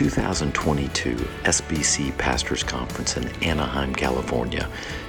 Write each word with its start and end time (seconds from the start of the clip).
2022 0.00 1.14
SBC 1.44 2.16
Pastors 2.16 2.62
Conference 2.62 3.18
in 3.18 3.28
Anaheim, 3.44 3.94
California, 3.94 4.66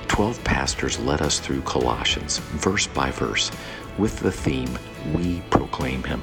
12 0.10 0.44
pastors 0.44 1.00
led 1.00 1.22
us 1.22 1.40
through 1.40 1.62
Colossians, 1.62 2.40
verse 2.40 2.88
by 2.88 3.10
verse, 3.10 3.52
with 3.98 4.20
the 4.20 4.34
theme, 4.34 4.78
We 5.14 5.44
Proclaim 5.50 6.04
Him. 6.04 6.22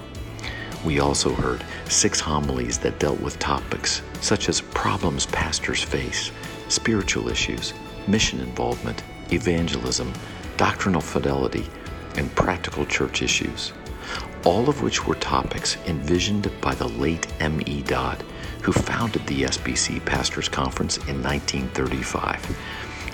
We 0.85 1.01
also 1.01 1.33
heard 1.33 1.65
six 1.89 2.21
homilies 2.21 2.77
that 2.81 2.99
dealt 2.99 3.23
with 3.23 3.39
topics 3.39 4.03
such 4.21 4.51
as 4.51 4.61
problems 4.61 5.25
pastors 5.25 5.83
face, 5.83 6.31
spiritual 6.69 7.31
issues, 7.31 7.73
mission 8.07 8.39
involvement, 8.39 9.03
evangelism, 9.33 10.13
doctrinal 10.59 11.01
fidelity, 11.01 11.67
and 12.17 12.31
practical 12.35 12.85
church 12.85 13.23
issues, 13.23 13.73
all 14.45 14.69
of 14.69 14.83
which 14.83 15.07
were 15.07 15.15
topics 15.15 15.79
envisioned 15.87 16.51
by 16.61 16.75
the 16.75 16.89
late 16.89 17.27
M.E. 17.41 17.81
Dodd, 17.85 18.23
who 18.63 18.73
founded 18.73 19.27
the 19.27 19.43
SBC 19.43 20.05
Pastors 20.05 20.49
Conference 20.49 20.97
in 21.09 21.23
1935. 21.23 22.57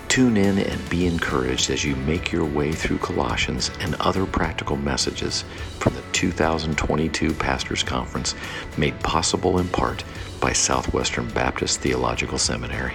Tune 0.08 0.36
in 0.36 0.58
and 0.58 0.88
be 0.90 1.06
encouraged 1.06 1.70
as 1.70 1.84
you 1.84 1.96
make 1.96 2.30
your 2.30 2.44
way 2.44 2.70
through 2.72 2.98
Colossians 2.98 3.70
and 3.80 3.96
other 3.96 4.26
practical 4.26 4.76
messages 4.76 5.44
from 5.80 5.94
the 5.94 6.02
2022 6.12 7.34
Pastors 7.34 7.82
Conference, 7.82 8.34
made 8.76 8.98
possible 9.00 9.58
in 9.58 9.68
part 9.68 10.04
by 10.40 10.52
Southwestern 10.52 11.28
Baptist 11.30 11.80
Theological 11.80 12.38
Seminary. 12.38 12.94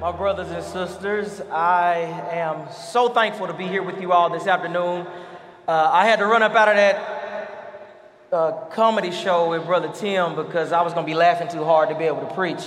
My 0.00 0.10
brothers 0.10 0.50
and 0.50 0.64
sisters, 0.64 1.40
I 1.50 1.94
am 2.32 2.66
so 2.72 3.08
thankful 3.08 3.46
to 3.46 3.54
be 3.54 3.66
here 3.66 3.82
with 3.82 4.00
you 4.00 4.12
all 4.12 4.30
this 4.30 4.46
afternoon. 4.46 5.06
Uh, 5.68 5.90
I 5.92 6.06
had 6.06 6.18
to 6.18 6.26
run 6.26 6.42
up 6.42 6.56
out 6.56 6.68
of 6.68 6.74
that 6.74 7.92
uh, 8.32 8.52
comedy 8.72 9.12
show 9.12 9.50
with 9.50 9.64
Brother 9.64 9.92
Tim 9.94 10.34
because 10.34 10.72
I 10.72 10.82
was 10.82 10.92
going 10.92 11.06
to 11.06 11.10
be 11.10 11.14
laughing 11.14 11.46
too 11.46 11.62
hard 11.62 11.88
to 11.90 11.94
be 11.94 12.02
able 12.02 12.26
to 12.26 12.34
preach. 12.34 12.64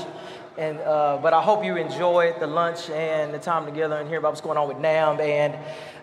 And, 0.58 0.80
uh, 0.80 1.20
but 1.22 1.34
I 1.34 1.42
hope 1.42 1.66
you 1.66 1.76
enjoyed 1.76 2.40
the 2.40 2.48
lunch 2.48 2.90
and 2.90 3.34
the 3.34 3.40
time 3.40 3.66
together 3.66 3.98
and 3.98 4.08
hear 4.08 4.20
about 4.20 4.30
what's 4.30 4.40
going 4.40 4.58
on 4.58 4.70
with 4.70 4.78
NAMB. 4.78 5.20
And 5.20 5.56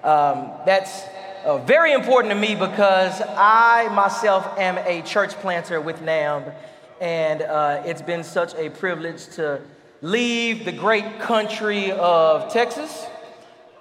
um, 0.05 0.51
that's 0.67 1.05
uh, 1.47 1.57
very 1.65 1.95
important 1.95 2.35
to 2.35 2.39
me 2.39 2.55
because 2.55 3.23
I 3.23 3.89
myself 3.95 4.59
am 4.59 4.77
a 4.87 5.01
church 5.01 5.33
planter 5.37 5.81
with 5.81 5.99
NAMB, 6.01 6.55
And 7.01 7.41
uh, 7.41 7.85
it's 7.87 8.03
been 8.03 8.23
such 8.23 8.55
a 8.57 8.69
privilege 8.69 9.29
to 9.37 9.63
leave 10.03 10.67
the 10.67 10.73
great 10.73 11.21
country 11.21 11.91
of 11.93 12.53
Texas. 12.53 13.07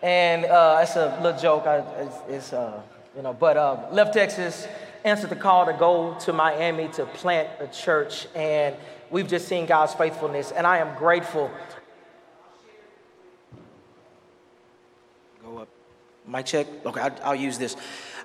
And 0.02 0.46
uh, 0.46 0.80
it's 0.82 0.96
a 0.96 1.20
little 1.22 1.38
joke. 1.38 1.68
I, 1.68 1.80
it's, 2.00 2.16
it's 2.30 2.54
uh, 2.54 2.82
you 3.16 3.22
know, 3.22 3.34
but 3.34 3.58
uh, 3.58 3.88
left 3.92 4.14
Texas, 4.14 4.68
answered 5.04 5.30
the 5.30 5.36
call 5.36 5.66
to 5.66 5.74
go 5.74 6.16
to 6.22 6.34
Miami 6.34 6.88
to 6.90 7.06
plant 7.06 7.50
a 7.60 7.68
church, 7.68 8.28
and 8.36 8.76
we've 9.10 9.28
just 9.28 9.48
seen 9.48 9.66
God's 9.66 9.94
faithfulness, 9.94 10.52
and 10.52 10.66
I 10.66 10.78
am 10.78 10.98
grateful. 10.98 11.52
Go 15.44 15.60
up. 15.60 15.68
My 16.26 16.42
check. 16.42 16.68
Okay, 16.86 17.02
I, 17.02 17.30
will 17.30 17.36
use 17.36 17.58
this. 17.58 17.76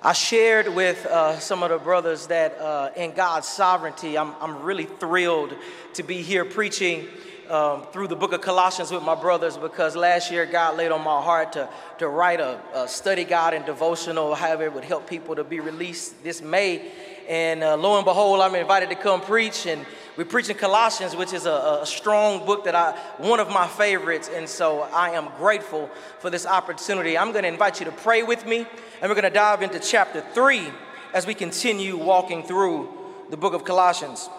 I 0.01 0.13
shared 0.13 0.73
with 0.73 1.05
uh, 1.07 1.39
some 1.39 1.63
of 1.63 1.69
the 1.69 1.79
brothers 1.79 2.27
that 2.27 2.57
uh, 2.59 2.91
in 2.95 3.13
God's 3.13 3.47
sovereignty, 3.47 4.17
I'm, 4.17 4.35
I'm 4.39 4.61
really 4.61 4.85
thrilled 4.85 5.55
to 5.95 6.03
be 6.03 6.21
here 6.21 6.45
preaching 6.45 7.07
um, 7.49 7.83
through 7.91 8.07
the 8.07 8.15
book 8.15 8.33
of 8.33 8.41
Colossians 8.41 8.91
with 8.91 9.03
my 9.03 9.15
brothers 9.15 9.57
because 9.57 9.95
last 9.95 10.31
year 10.31 10.45
God 10.45 10.77
laid 10.77 10.91
on 10.91 11.03
my 11.03 11.21
heart 11.21 11.53
to, 11.53 11.69
to 11.99 12.07
write 12.07 12.39
a, 12.39 12.59
a 12.73 12.87
study 12.87 13.23
guide 13.23 13.53
and 13.53 13.65
devotional, 13.65 14.35
however 14.35 14.63
it 14.63 14.73
would 14.73 14.83
help 14.83 15.09
people 15.09 15.35
to 15.35 15.43
be 15.43 15.59
released 15.59 16.23
this 16.23 16.41
May. 16.41 16.91
And 17.27 17.63
uh, 17.63 17.75
lo 17.75 17.97
and 17.97 18.05
behold, 18.05 18.39
I'm 18.39 18.55
invited 18.55 18.89
to 18.89 18.95
come 18.95 19.19
preach, 19.19 19.65
and 19.65 19.85
we're 20.15 20.23
preaching 20.23 20.55
Colossians, 20.55 21.13
which 21.13 21.33
is 21.33 21.45
a, 21.45 21.79
a, 21.81 21.85
strong 21.85 22.45
book 22.45 22.63
that 22.63 22.73
I, 22.73 22.97
one 23.17 23.41
of 23.41 23.49
my 23.49 23.67
favorites. 23.67 24.29
And 24.33 24.47
so 24.47 24.81
I 24.81 25.09
am 25.09 25.27
grateful 25.37 25.89
for 26.19 26.29
this 26.29 26.45
opportunity. 26.45 27.17
I'm 27.17 27.33
going 27.33 27.43
to 27.43 27.49
invite 27.49 27.79
you 27.79 27.85
to 27.85 27.91
pray 27.91 28.23
with 28.23 28.45
me, 28.45 28.59
and 28.59 29.09
we're 29.09 29.15
going 29.15 29.23
to 29.23 29.29
dive 29.29 29.61
into 29.61 29.79
chapter 29.79 30.21
three 30.33 30.69
as 31.13 31.27
we 31.27 31.33
continue 31.33 31.97
walking 31.97 32.43
through 32.43 32.89
the 33.29 33.37
book 33.37 33.53
of 33.53 33.65
Colossians. 33.65 34.29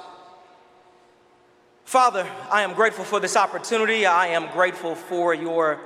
Father, 1.88 2.30
I 2.50 2.64
am 2.64 2.74
grateful 2.74 3.06
for 3.06 3.18
this 3.18 3.34
opportunity. 3.34 4.04
I 4.04 4.26
am 4.26 4.52
grateful 4.52 4.94
for 4.94 5.32
your 5.32 5.80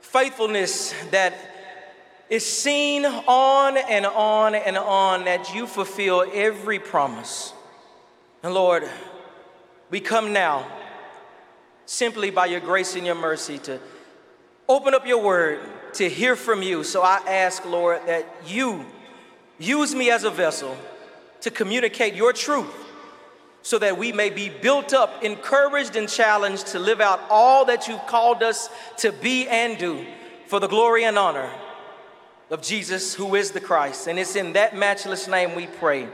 faithfulness 0.00 0.92
that 1.12 1.34
is 2.28 2.44
seen 2.44 3.06
on 3.06 3.76
and 3.76 4.06
on 4.06 4.56
and 4.56 4.76
on, 4.76 5.26
that 5.26 5.54
you 5.54 5.68
fulfill 5.68 6.28
every 6.34 6.80
promise. 6.80 7.52
And 8.42 8.54
Lord, 8.54 8.90
we 9.88 10.00
come 10.00 10.32
now 10.32 10.66
simply 11.86 12.30
by 12.30 12.46
your 12.46 12.58
grace 12.58 12.96
and 12.96 13.06
your 13.06 13.14
mercy 13.14 13.58
to 13.58 13.78
open 14.68 14.94
up 14.94 15.06
your 15.06 15.22
word, 15.22 15.60
to 15.92 16.08
hear 16.08 16.34
from 16.34 16.60
you. 16.60 16.82
So 16.82 17.02
I 17.02 17.22
ask, 17.24 17.64
Lord, 17.64 18.00
that 18.06 18.26
you 18.48 18.84
use 19.60 19.94
me 19.94 20.10
as 20.10 20.24
a 20.24 20.30
vessel 20.30 20.76
to 21.42 21.52
communicate 21.52 22.14
your 22.14 22.32
truth 22.32 22.84
so 23.64 23.78
that 23.78 23.96
we 23.96 24.12
may 24.12 24.28
be 24.28 24.50
built 24.50 24.92
up, 24.92 25.24
encouraged, 25.24 25.96
and 25.96 26.06
challenged 26.06 26.66
to 26.66 26.78
live 26.78 27.00
out 27.00 27.18
all 27.30 27.64
that 27.64 27.88
you've 27.88 28.06
called 28.06 28.42
us 28.42 28.68
to 28.98 29.10
be 29.10 29.48
and 29.48 29.78
do 29.78 30.04
for 30.46 30.60
the 30.60 30.66
glory 30.66 31.04
and 31.04 31.16
honor 31.16 31.50
of 32.50 32.60
Jesus, 32.60 33.14
who 33.14 33.34
is 33.34 33.52
the 33.52 33.60
Christ. 33.60 34.06
And 34.06 34.18
it's 34.18 34.36
in 34.36 34.52
that 34.52 34.76
matchless 34.76 35.26
name 35.26 35.54
we 35.54 35.66
pray. 35.66 36.06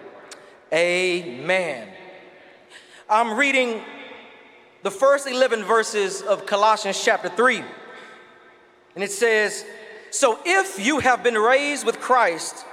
Amen. 0.72 1.88
I'm 3.08 3.36
reading 3.36 3.82
the 4.84 4.90
first 4.92 5.26
11 5.26 5.64
verses 5.64 6.22
of 6.22 6.46
Colossians 6.46 7.02
chapter 7.02 7.28
3. 7.28 7.64
And 8.94 9.02
it 9.02 9.10
says, 9.10 9.64
So 10.12 10.38
if 10.46 10.78
you 10.78 11.00
have 11.00 11.24
been 11.24 11.34
raised 11.34 11.84
with 11.84 11.98
Christ, 11.98 12.64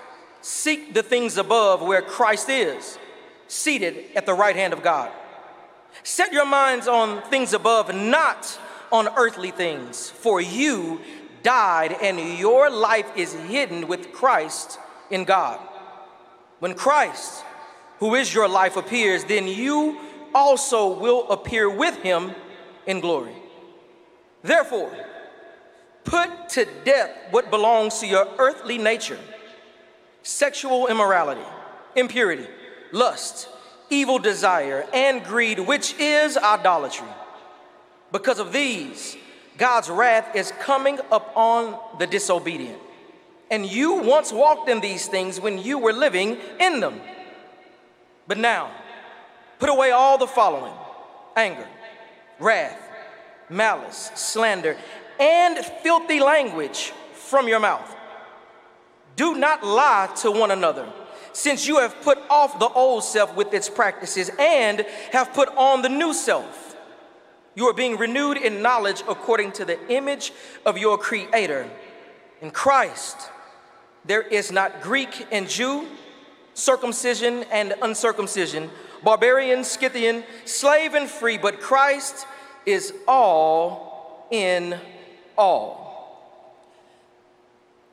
seek 0.42 0.94
the 0.94 1.02
things 1.02 1.38
above 1.38 1.82
where 1.82 2.04
Christ 2.04 2.50
is 2.50 3.00
seated 3.48 4.06
at 4.16 4.26
the 4.26 4.34
right 4.34 4.56
hand 4.56 4.74
of 4.74 4.84
God. 4.84 5.12
Set 6.04 6.32
your 6.32 6.46
minds 6.46 6.88
on 6.88 7.22
things 7.24 7.54
above, 7.54 7.94
not 7.94 8.60
on 8.92 9.08
earthly 9.18 9.52
things, 9.52 10.10
for 10.10 10.40
you 10.40 11.02
died 11.44 11.96
and 12.02 12.20
your 12.38 12.70
life 12.70 13.10
is 13.16 13.34
hidden 13.34 13.88
with 13.88 14.12
Christ 14.12 14.80
in 15.10 15.24
God. 15.24 15.60
When 16.60 16.74
Christ, 16.74 17.44
who 18.00 18.16
is 18.16 18.34
your 18.34 18.48
life, 18.48 18.76
appears, 18.76 19.24
then 19.26 19.48
you 19.48 20.00
also 20.34 21.00
will 21.00 21.30
appear 21.30 21.70
with 21.70 22.02
him 22.02 22.34
in 22.86 23.00
glory. 23.00 23.36
Therefore, 24.44 24.92
put 26.04 26.50
to 26.50 26.68
death 26.84 27.12
what 27.32 27.52
belongs 27.52 28.00
to 28.00 28.08
your 28.08 28.28
earthly 28.38 28.78
nature 28.78 29.20
sexual 30.24 30.88
immorality, 30.88 31.46
impurity 31.96 32.48
lust, 32.92 33.50
evil 33.90 34.20
desire, 34.20 34.88
and 34.94 35.24
greed, 35.24 35.60
which 35.60 35.96
is 36.00 36.38
idolatry. 36.38 37.08
Because 38.12 38.40
of 38.40 38.54
these, 38.54 39.18
God's 39.58 39.90
wrath 39.90 40.36
is 40.36 40.52
coming 40.60 41.00
upon 41.12 41.78
the 42.00 42.08
disobedient. 42.08 42.80
And 43.50 43.66
you 43.66 44.02
once 44.02 44.32
walked 44.32 44.70
in 44.70 44.82
these 44.82 45.08
things 45.08 45.40
when 45.40 45.58
you 45.58 45.78
were 45.78 45.94
living 45.94 46.38
in 46.60 46.80
them. 46.80 47.00
But 48.28 48.38
now, 48.38 48.72
put 49.60 49.70
away 49.70 49.92
all 49.92 50.18
the 50.18 50.28
following 50.28 50.74
anger, 51.36 51.68
wrath, 52.40 52.80
malice, 53.50 54.12
slander, 54.16 54.76
and 55.20 55.58
filthy 55.58 56.20
language 56.20 56.92
from 57.14 57.48
your 57.48 57.60
mouth. 57.60 57.96
Do 59.16 59.36
not 59.36 59.66
lie 59.66 60.10
to 60.18 60.32
one 60.32 60.52
another 60.52 60.88
since 61.38 61.68
you 61.68 61.78
have 61.78 62.02
put 62.02 62.18
off 62.32 62.58
the 62.58 62.68
old 62.68 63.04
self 63.04 63.36
with 63.36 63.54
its 63.54 63.70
practices 63.70 64.32
and 64.40 64.84
have 65.12 65.32
put 65.34 65.48
on 65.50 65.84
the 65.84 65.88
new 65.88 66.12
self. 66.12 66.76
You 67.54 67.68
are 67.68 67.76
being 67.76 67.96
renewed 67.96 68.38
in 68.38 68.64
knowledge 68.64 69.04
according 69.08 69.52
to 69.54 69.64
the 69.64 69.78
image 69.88 70.34
of 70.66 70.80
your 70.80 70.98
Creator. 70.98 71.70
In 72.42 72.50
Christ, 72.50 73.30
there 74.04 74.24
is 74.24 74.52
not 74.52 74.82
Greek 74.82 75.28
and 75.32 75.48
Jew, 75.48 75.86
circumcision 76.56 77.46
and 77.52 77.76
uncircumcision, 77.84 78.72
barbarian, 79.04 79.64
Scythian, 79.64 80.24
slave 80.46 80.96
and 80.96 81.08
free, 81.08 81.38
but 81.38 81.62
Christ 81.62 82.26
is 82.66 82.94
all 83.08 84.28
in 84.32 84.76
all. 85.38 85.87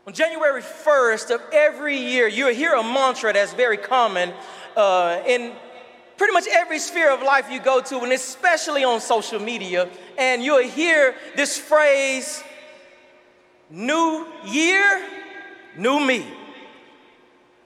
On 0.06 0.12
January 0.12 0.60
1st 0.60 1.34
of 1.34 1.40
every 1.50 1.96
year, 1.96 2.28
you 2.28 2.48
hear 2.48 2.74
a 2.74 2.82
mantra 2.82 3.32
that's 3.32 3.54
very 3.54 3.78
common 3.78 4.34
uh, 4.76 5.22
in 5.26 5.52
pretty 6.18 6.34
much 6.34 6.44
every 6.46 6.78
sphere 6.78 7.10
of 7.10 7.22
life 7.22 7.50
you 7.50 7.58
go 7.58 7.80
to, 7.80 8.00
and 8.00 8.12
especially 8.12 8.84
on 8.84 9.00
social 9.00 9.40
media. 9.40 9.88
And 10.18 10.42
you'll 10.42 10.68
hear 10.68 11.14
this 11.36 11.56
phrase 11.56 12.42
New 13.70 14.26
year, 14.44 15.02
new 15.76 15.98
me. 15.98 16.26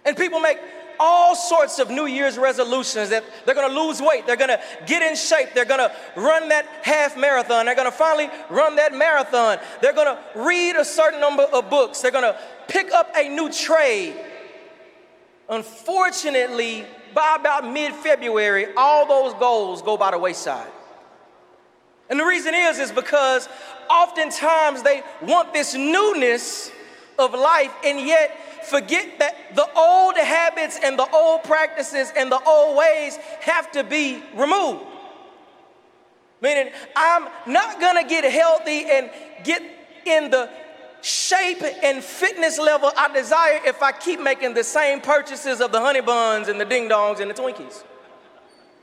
And 0.04 0.16
people 0.16 0.38
make 0.38 0.58
all 1.00 1.34
sorts 1.34 1.78
of 1.78 1.90
New 1.90 2.06
Year's 2.06 2.38
resolutions 2.38 3.10
that 3.10 3.24
they're 3.44 3.54
gonna 3.54 3.74
lose 3.74 4.00
weight, 4.00 4.26
they're 4.26 4.36
gonna 4.36 4.60
get 4.86 5.02
in 5.02 5.16
shape, 5.16 5.50
they're 5.54 5.64
gonna 5.64 5.92
run 6.16 6.48
that 6.48 6.66
half 6.82 7.16
marathon, 7.16 7.66
they're 7.66 7.74
gonna 7.74 7.90
finally 7.90 8.28
run 8.50 8.76
that 8.76 8.94
marathon, 8.94 9.58
they're 9.80 9.92
gonna 9.92 10.18
read 10.34 10.76
a 10.76 10.84
certain 10.84 11.20
number 11.20 11.44
of 11.44 11.70
books, 11.70 12.00
they're 12.00 12.10
gonna 12.10 12.38
pick 12.68 12.92
up 12.92 13.10
a 13.16 13.28
new 13.28 13.50
trade. 13.50 14.14
Unfortunately, 15.48 16.84
by 17.14 17.36
about 17.38 17.66
mid 17.66 17.92
February, 17.94 18.66
all 18.76 19.06
those 19.06 19.34
goals 19.40 19.82
go 19.82 19.96
by 19.96 20.10
the 20.10 20.18
wayside. 20.18 20.70
And 22.10 22.18
the 22.18 22.24
reason 22.24 22.54
is, 22.54 22.78
is 22.78 22.90
because 22.90 23.48
oftentimes 23.90 24.82
they 24.82 25.02
want 25.22 25.52
this 25.52 25.74
newness 25.74 26.70
of 27.18 27.32
life 27.32 27.72
and 27.84 28.00
yet 28.00 28.36
forget 28.64 29.18
that 29.18 29.54
the 29.54 29.68
old 29.76 30.16
habits 30.16 30.78
and 30.82 30.98
the 30.98 31.08
old 31.14 31.44
practices 31.44 32.12
and 32.16 32.30
the 32.30 32.42
old 32.44 32.76
ways 32.76 33.16
have 33.40 33.70
to 33.72 33.84
be 33.84 34.22
removed. 34.34 34.84
Meaning, 36.40 36.72
I'm 36.94 37.28
not 37.46 37.80
gonna 37.80 38.06
get 38.06 38.24
healthy 38.24 38.84
and 38.86 39.10
get 39.42 39.62
in 40.06 40.30
the 40.30 40.48
shape 41.00 41.62
and 41.82 42.02
fitness 42.02 42.58
level 42.58 42.90
I 42.96 43.12
desire 43.12 43.60
if 43.64 43.82
I 43.82 43.92
keep 43.92 44.20
making 44.20 44.54
the 44.54 44.64
same 44.64 45.00
purchases 45.00 45.60
of 45.60 45.72
the 45.72 45.80
honey 45.80 46.00
buns 46.00 46.48
and 46.48 46.60
the 46.60 46.64
ding 46.64 46.88
dongs 46.88 47.20
and 47.20 47.30
the 47.30 47.34
Twinkies. 47.34 47.84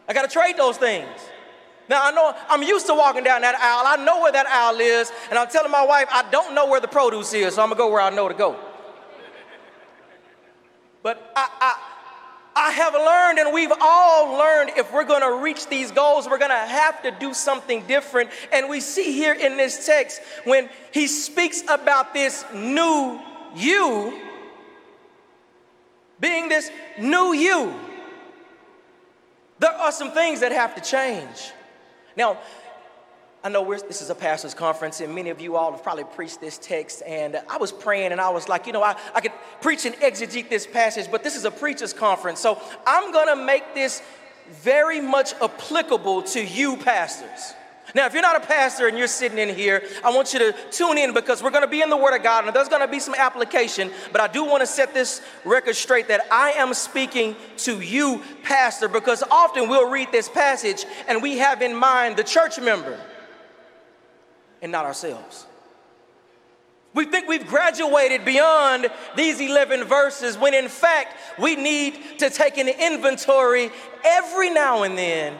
I 0.07 0.13
gotta 0.13 0.27
trade 0.27 0.57
those 0.57 0.77
things. 0.77 1.10
Now 1.88 2.01
I 2.04 2.12
know 2.12 2.33
I'm 2.50 2.63
used 2.63 2.88
to 2.88 2.94
walking 2.94 3.24
down 3.24 3.42
that 3.42 3.56
aisle. 3.56 3.83
I 3.86 4.04
know 4.04 4.22
where 4.22 4.31
that 4.31 4.48
aisle 4.48 4.80
is, 4.80 5.12
and 5.30 5.38
I'm 5.38 5.48
telling 5.48 5.72
my 5.72 5.86
wife 5.86 6.07
I 6.12 6.30
don't 6.31 6.56
know 6.56 6.68
where 6.68 6.80
the 6.80 6.88
produce 6.88 7.33
is, 7.33 7.56
so 7.56 7.62
I'm 7.62 7.69
gonna 7.69 7.77
go 7.77 7.89
where 7.89 8.01
I 8.01 8.10
know 8.10 8.27
to 8.27 8.33
go. 8.33 8.57
But 11.05 11.31
I, 11.35 11.47
I, 11.61 11.79
I 12.55 12.71
have 12.71 12.95
learned, 12.95 13.37
and 13.37 13.53
we've 13.53 13.71
all 13.79 14.39
learned, 14.39 14.71
if 14.75 14.91
we're 14.91 15.05
gonna 15.05 15.39
reach 15.39 15.67
these 15.67 15.91
goals, 15.91 16.27
we're 16.27 16.39
gonna 16.39 16.55
have 16.55 17.03
to 17.03 17.11
do 17.11 17.31
something 17.31 17.85
different. 17.85 18.31
And 18.51 18.69
we 18.69 18.79
see 18.79 19.11
here 19.11 19.35
in 19.35 19.55
this 19.55 19.85
text 19.85 20.19
when 20.45 20.67
he 20.91 21.05
speaks 21.05 21.61
about 21.69 22.15
this 22.15 22.43
new 22.55 23.21
you 23.55 24.19
being 26.19 26.49
this 26.49 26.71
new 26.99 27.33
you, 27.33 27.71
there 29.59 29.73
are 29.73 29.91
some 29.91 30.09
things 30.09 30.39
that 30.39 30.51
have 30.51 30.73
to 30.73 30.81
change. 30.81 31.51
Now, 32.17 32.39
I 33.45 33.50
know 33.50 33.75
this 33.75 34.01
is 34.01 34.09
a 34.09 34.15
pastor's 34.15 34.56
conference, 34.56 35.01
and 35.01 35.13
many 35.13 35.30
of 35.30 35.39
you 35.39 35.56
all 35.56 35.71
have 35.71 35.83
probably 35.83 36.03
preached 36.03 36.42
this 36.42 36.57
text. 36.57 37.03
And 37.06 37.39
I 37.47 37.57
was 37.57 37.71
praying, 37.71 38.12
and 38.12 38.19
I 38.19 38.31
was 38.31 38.50
like, 38.50 38.65
you 38.65 38.74
know, 38.74 38.81
I, 38.81 38.95
I 39.13 39.21
could 39.21 39.33
preach 39.62 39.86
and 39.86 39.94
exegete 39.97 40.50
this 40.50 40.65
passage, 40.65 41.12
but 41.12 41.24
this 41.24 41.36
is 41.36 41.45
a 41.45 41.51
preacher's 41.51 41.94
conference. 41.94 42.39
So 42.39 42.59
I'm 42.88 43.12
going 43.12 43.27
to 43.27 43.45
make 43.45 43.75
this 43.75 44.01
very 44.63 45.00
much 45.00 45.36
applicable 45.36 46.24
to 46.24 46.44
you, 46.44 46.75
pastors. 46.77 47.53
Now, 47.94 48.07
if 48.07 48.13
you're 48.13 48.24
not 48.24 48.36
a 48.36 48.47
pastor 48.47 48.88
and 48.88 48.97
you're 48.97 49.06
sitting 49.06 49.38
in 49.38 49.53
here, 49.53 49.83
I 50.03 50.09
want 50.09 50.33
you 50.33 50.39
to 50.39 50.56
tune 50.71 50.98
in 50.98 51.13
because 51.13 51.44
we're 51.44 51.51
going 51.51 51.62
to 51.62 51.69
be 51.69 51.83
in 51.83 51.91
the 51.91 51.98
Word 51.98 52.15
of 52.15 52.24
God 52.24 52.48
and 52.48 52.56
there's 52.56 52.68
going 52.68 52.81
to 52.81 52.88
be 52.88 53.00
some 53.00 53.13
application. 53.13 53.91
But 54.12 54.21
I 54.21 54.27
do 54.27 54.44
want 54.44 54.62
to 54.62 54.68
set 54.68 54.91
this 54.91 55.21
record 55.44 55.75
straight 55.75 56.07
that 56.07 56.21
I 56.31 56.53
am 56.53 56.74
speaking 56.74 57.36
to 57.57 57.80
you, 57.80 58.24
pastor, 58.41 58.88
because 58.88 59.21
often 59.30 59.69
we'll 59.69 59.88
read 59.88 60.12
this 60.12 60.27
passage 60.27 60.83
and 61.07 61.21
we 61.21 61.38
have 61.38 61.62
in 61.62 61.75
mind 61.75 62.18
the 62.18 62.24
church 62.24 62.59
member 62.59 63.00
and 64.61 64.71
not 64.71 64.85
ourselves. 64.85 65.45
We 66.93 67.05
think 67.05 67.27
we've 67.27 67.45
graduated 67.45 68.23
beyond 68.23 68.87
these 69.17 69.41
11 69.41 69.83
verses 69.83 70.37
when 70.37 70.53
in 70.53 70.69
fact 70.69 71.17
we 71.37 71.57
need 71.57 72.19
to 72.19 72.29
take 72.29 72.57
an 72.57 72.69
inventory 72.69 73.69
every 74.03 74.49
now 74.49 74.83
and 74.83 74.97
then 74.97 75.35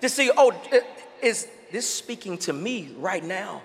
to 0.00 0.08
see, 0.08 0.30
oh, 0.36 0.54
is 1.20 1.48
this 1.72 1.92
speaking 1.92 2.38
to 2.38 2.52
me 2.52 2.90
right 2.98 3.24
now? 3.24 3.62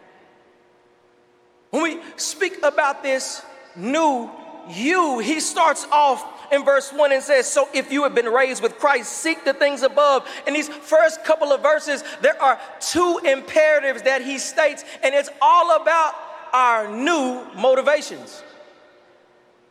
When 1.69 1.83
we 1.83 1.99
speak 2.15 2.63
about 2.63 3.03
this 3.03 3.43
new 3.75 4.31
you, 4.69 5.19
he 5.19 5.39
starts 5.39 5.85
off 5.91 6.38
in 6.51 6.63
verse 6.65 6.91
1 6.91 7.11
and 7.11 7.23
says, 7.23 7.51
So 7.51 7.67
if 7.73 7.91
you 7.91 8.03
have 8.03 8.15
been 8.15 8.27
raised 8.27 8.61
with 8.61 8.77
Christ, 8.77 9.11
seek 9.11 9.45
the 9.45 9.53
things 9.53 9.83
above. 9.83 10.27
In 10.47 10.53
these 10.53 10.67
first 10.67 11.23
couple 11.23 11.51
of 11.51 11.61
verses, 11.61 12.03
there 12.21 12.41
are 12.41 12.59
two 12.79 13.19
imperatives 13.23 14.03
that 14.03 14.21
he 14.21 14.37
states, 14.37 14.83
and 15.03 15.13
it's 15.15 15.29
all 15.41 15.81
about 15.81 16.13
our 16.53 16.87
new 16.87 17.45
motivations. 17.55 18.43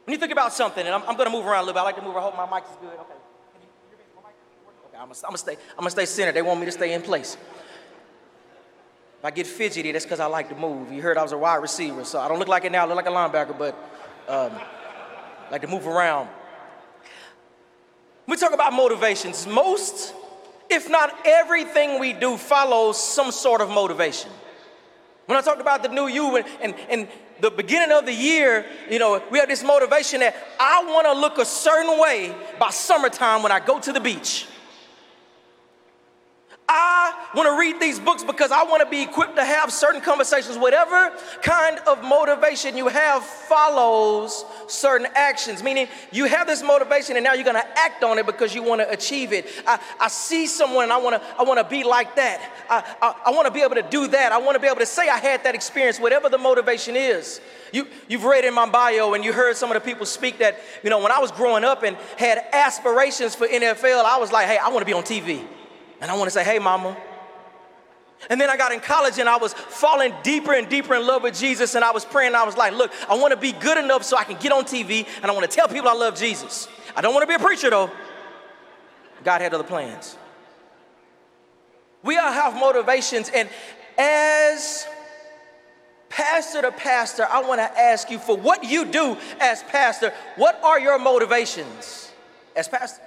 When 0.05 0.13
you 0.13 0.19
think 0.19 0.33
about 0.33 0.53
something, 0.53 0.85
and 0.85 0.95
I'm, 0.95 1.03
I'm 1.03 1.17
going 1.17 1.31
to 1.31 1.37
move 1.37 1.47
around 1.47 1.65
a 1.65 1.67
little 1.67 1.75
bit, 1.75 1.81
I 1.81 1.85
like 1.85 1.97
to 1.97 2.03
move. 2.03 2.17
I 2.17 2.21
hope 2.21 2.37
my 2.37 2.47
mic 2.47 2.65
is 2.71 2.77
good. 2.81 2.99
Okay. 2.99 3.15
I'm 5.01 5.07
gonna, 5.23 5.39
stay. 5.39 5.53
I'm 5.53 5.79
gonna 5.79 5.91
stay 5.91 6.07
centered. 6.07 6.33
They 6.33 6.43
want 6.43 6.59
me 6.59 6.67
to 6.67 6.73
stay 6.73 6.93
in 6.93 7.03
place. 7.03 7.37
If 9.19 9.25
I 9.25 9.31
get 9.31 9.47
fidgety, 9.47 9.93
that's 9.93 10.05
because 10.05 10.19
I 10.19 10.27
like 10.27 10.49
to 10.49 10.57
move. 10.57 10.91
You 10.93 11.03
heard 11.03 11.17
I 11.17 11.23
was 11.23 11.31
a 11.31 11.39
wide 11.39 11.57
receiver, 11.57 12.05
so 12.05 12.19
I 12.19 12.27
don't 12.27 12.39
look 12.39 12.49
like 12.49 12.65
it 12.65 12.73
now. 12.73 12.85
I 12.85 12.89
look 12.89 12.97
like 12.97 13.07
a 13.07 13.11
linebacker, 13.11 13.57
but 13.57 13.77
um, 14.29 14.53
like 15.51 15.61
to 15.63 15.69
move 15.69 15.87
around. 15.87 16.29
We 18.29 18.37
talk 18.37 18.53
about 18.53 18.75
motivations. 18.75 19.47
Most, 19.47 20.15
if 20.69 20.91
not 20.91 21.19
everything 21.25 21.99
we 21.99 22.13
do, 22.13 22.37
follows 22.37 23.03
some 23.03 23.33
sort 23.33 23.63
of 23.63 23.71
motivation. 23.71 24.31
When 25.25 25.39
I 25.39 25.41
talked 25.41 25.63
about 25.63 25.83
the 25.83 25.89
new 25.89 26.09
you 26.09 26.37
and, 26.37 26.47
and, 26.61 26.75
and 26.91 27.09
the 27.41 27.51
beginning 27.51 27.91
of 27.97 28.05
the 28.05 28.13
year, 28.13 28.67
you 28.91 28.99
know, 28.99 29.23
we 29.31 29.39
have 29.39 29.49
this 29.49 29.65
motivation 29.65 30.21
that 30.21 30.37
I 30.61 30.85
want 30.85 31.07
to 31.07 31.15
look 31.15 31.39
a 31.39 31.45
certain 31.47 31.99
way 31.99 32.35
by 32.61 32.69
summertime 32.69 33.43
when 33.43 33.51
I 33.51 33.61
go 33.61 33.81
to 33.81 33.93
the 33.95 34.01
beach. 34.01 34.47
I 36.71 37.15
want 37.35 37.49
to 37.49 37.59
read 37.59 37.81
these 37.81 37.99
books 37.99 38.23
because 38.23 38.53
I 38.53 38.63
want 38.65 38.83
to 38.83 38.91
be 38.91 39.03
equipped 39.03 39.37
to 39.37 39.45
have 39.45 39.73
certain 39.73 40.03
conversations. 40.03 40.59
Whatever 40.59 41.17
kind 41.41 41.79
of 41.87 42.03
motivation 42.03 42.77
you 42.77 42.89
have 42.89 43.25
follows 43.25 44.45
certain 44.67 45.07
actions, 45.15 45.63
meaning 45.63 45.89
you 46.13 46.27
have 46.27 46.47
this 46.47 46.63
motivation 46.63 47.17
and 47.17 47.25
now 47.25 47.33
you're 47.33 47.45
going 47.45 47.57
to 47.57 47.79
act 47.79 48.05
on 48.05 48.19
it 48.19 48.27
because 48.27 48.55
you 48.55 48.63
want 48.63 48.83
to 48.83 48.91
achieve 48.91 49.33
it. 49.33 49.49
I, 49.67 49.81
I 49.99 50.09
see 50.09 50.47
someone 50.47 50.85
and 50.85 50.93
I 50.93 50.99
want 50.99 51.23
to 51.23 51.29
I 51.39 51.43
want 51.43 51.59
to 51.59 51.65
be 51.65 51.85
like 51.85 52.17
that. 52.17 52.53
I, 52.69 52.85
I, 53.01 53.15
I 53.27 53.31
want 53.31 53.47
to 53.47 53.53
be 53.53 53.63
able 53.63 53.77
to 53.77 53.83
do 53.83 54.07
that. 54.09 54.33
I 54.33 54.39
want 54.39 54.55
to 54.57 54.61
be 54.61 54.67
able 54.67 54.81
to 54.81 54.87
say 54.87 55.09
I 55.09 55.19
had 55.19 55.45
that 55.45 55.55
experience, 55.55 55.99
whatever 55.99 56.29
the 56.29 56.39
motivation 56.39 56.97
is. 56.97 57.41
You, 57.73 57.87
you've 58.09 58.25
read 58.25 58.45
in 58.45 58.53
my 58.53 58.69
bio 58.69 59.15
and 59.15 59.25
you 59.25 59.33
heard 59.33 59.57
some 59.57 59.71
of 59.71 59.75
the 59.75 59.81
people 59.81 60.07
speak 60.07 60.39
that, 60.39 60.59
you 60.83 60.91
know, 60.91 61.03
when 61.03 61.13
I 61.13 61.19
was 61.19 61.31
growing 61.31 61.65
up 61.65 61.83
and 61.83 61.97
had 62.17 62.45
aspirations 62.53 63.35
for 63.35 63.47
NFL, 63.47 64.05
I 64.05 64.19
was 64.19 64.33
like, 64.33 64.47
hey, 64.47 64.59
I 64.59 64.69
want 64.69 64.81
to 64.81 64.87
be 64.87 64.93
on 64.93 65.03
TV. 65.03 65.47
And 66.01 66.11
I 66.11 66.17
want 66.17 66.29
to 66.29 66.31
say, 66.31 66.45
hey, 66.45 66.59
mama. 66.59 66.97
And 68.31 68.41
then 68.41 68.51
I 68.51 68.57
got 68.57 68.73
in 68.73 68.81
college 68.81 69.19
and 69.19 69.29
I 69.29 69.37
was 69.37 69.53
falling 69.53 70.13
deeper 70.23 70.53
and 70.53 70.69
deeper 70.69 70.95
in 70.95 71.07
love 71.07 71.23
with 71.23 71.39
Jesus. 71.39 71.75
And 71.75 71.85
I 71.85 71.93
was 71.93 72.05
praying, 72.05 72.35
I 72.35 72.45
was 72.45 72.57
like, 72.57 72.73
look, 72.73 72.93
I 73.09 73.17
want 73.17 73.33
to 73.33 73.37
be 73.37 73.53
good 73.53 73.79
enough 73.79 74.03
so 74.03 74.17
I 74.17 74.25
can 74.25 74.37
get 74.39 74.53
on 74.53 74.65
TV 74.65 75.07
and 75.23 75.27
I 75.31 75.35
want 75.35 75.49
to 75.49 75.55
tell 75.55 75.69
people 75.69 75.89
I 75.89 75.95
love 75.95 76.17
Jesus. 76.17 76.69
I 76.97 77.01
don't 77.01 77.15
want 77.15 77.23
to 77.23 77.29
be 77.29 77.35
a 77.35 77.45
preacher 77.45 77.71
though. 77.71 77.91
God 79.25 79.41
had 79.41 79.55
other 79.55 79.65
plans. 79.65 80.17
We 82.03 82.17
all 82.17 82.33
have 82.33 82.55
motivations, 82.55 83.29
and 83.35 83.49
as 83.99 84.87
pastor 86.09 86.63
to 86.63 86.73
pastor, 86.73 87.27
I 87.29 87.43
want 87.43 87.61
to 87.61 87.79
ask 87.79 88.11
you 88.11 88.19
for 88.19 88.37
what 88.37 88.65
you 88.65 88.85
do 88.85 89.17
as 89.41 89.63
pastor, 89.65 90.13
what 90.37 90.61
are 90.63 90.79
your 90.79 90.99
motivations 90.99 92.13
as 92.55 92.69
pastor? 92.69 93.03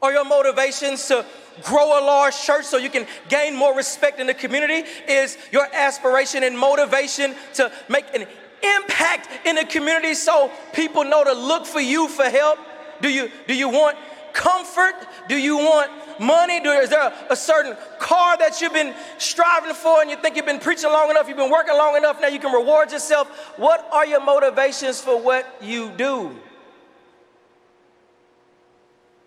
Are 0.00 0.12
your 0.12 0.24
motivations 0.24 1.06
to 1.08 1.24
grow 1.62 1.98
a 1.98 2.02
large 2.04 2.40
church 2.40 2.64
so 2.64 2.76
you 2.76 2.90
can 2.90 3.06
gain 3.28 3.56
more 3.56 3.74
respect 3.74 4.20
in 4.20 4.26
the 4.28 4.34
community? 4.34 4.88
Is 5.08 5.36
your 5.50 5.66
aspiration 5.72 6.44
and 6.44 6.56
motivation 6.56 7.34
to 7.54 7.72
make 7.88 8.04
an 8.14 8.26
impact 8.62 9.28
in 9.46 9.56
the 9.56 9.64
community 9.64 10.14
so 10.14 10.50
people 10.72 11.04
know 11.04 11.24
to 11.24 11.32
look 11.32 11.66
for 11.66 11.80
you 11.80 12.08
for 12.08 12.24
help? 12.24 12.58
Do 13.00 13.08
you, 13.08 13.30
do 13.46 13.54
you 13.54 13.68
want 13.68 13.96
comfort? 14.32 14.94
Do 15.28 15.36
you 15.36 15.56
want 15.56 15.90
money? 16.20 16.60
Do, 16.60 16.70
is 16.70 16.90
there 16.90 17.08
a, 17.08 17.32
a 17.32 17.36
certain 17.36 17.76
car 17.98 18.36
that 18.38 18.60
you've 18.60 18.72
been 18.72 18.94
striving 19.18 19.74
for 19.74 20.00
and 20.00 20.10
you 20.10 20.16
think 20.16 20.36
you've 20.36 20.46
been 20.46 20.60
preaching 20.60 20.90
long 20.90 21.10
enough, 21.10 21.28
you've 21.28 21.36
been 21.36 21.50
working 21.50 21.74
long 21.74 21.96
enough, 21.96 22.20
now 22.20 22.28
you 22.28 22.38
can 22.38 22.52
reward 22.52 22.92
yourself? 22.92 23.28
What 23.56 23.88
are 23.92 24.06
your 24.06 24.24
motivations 24.24 25.00
for 25.00 25.20
what 25.20 25.46
you 25.60 25.90
do? 25.90 26.36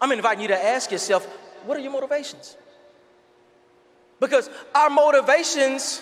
I'm 0.02 0.12
inviting 0.12 0.42
you 0.42 0.48
to 0.50 0.66
ask 0.66 0.92
yourself, 0.92 1.26
what 1.66 1.78
are 1.78 1.80
your 1.80 1.92
motivations? 1.92 2.58
Because 4.20 4.50
our 4.74 4.90
motivations 4.90 6.02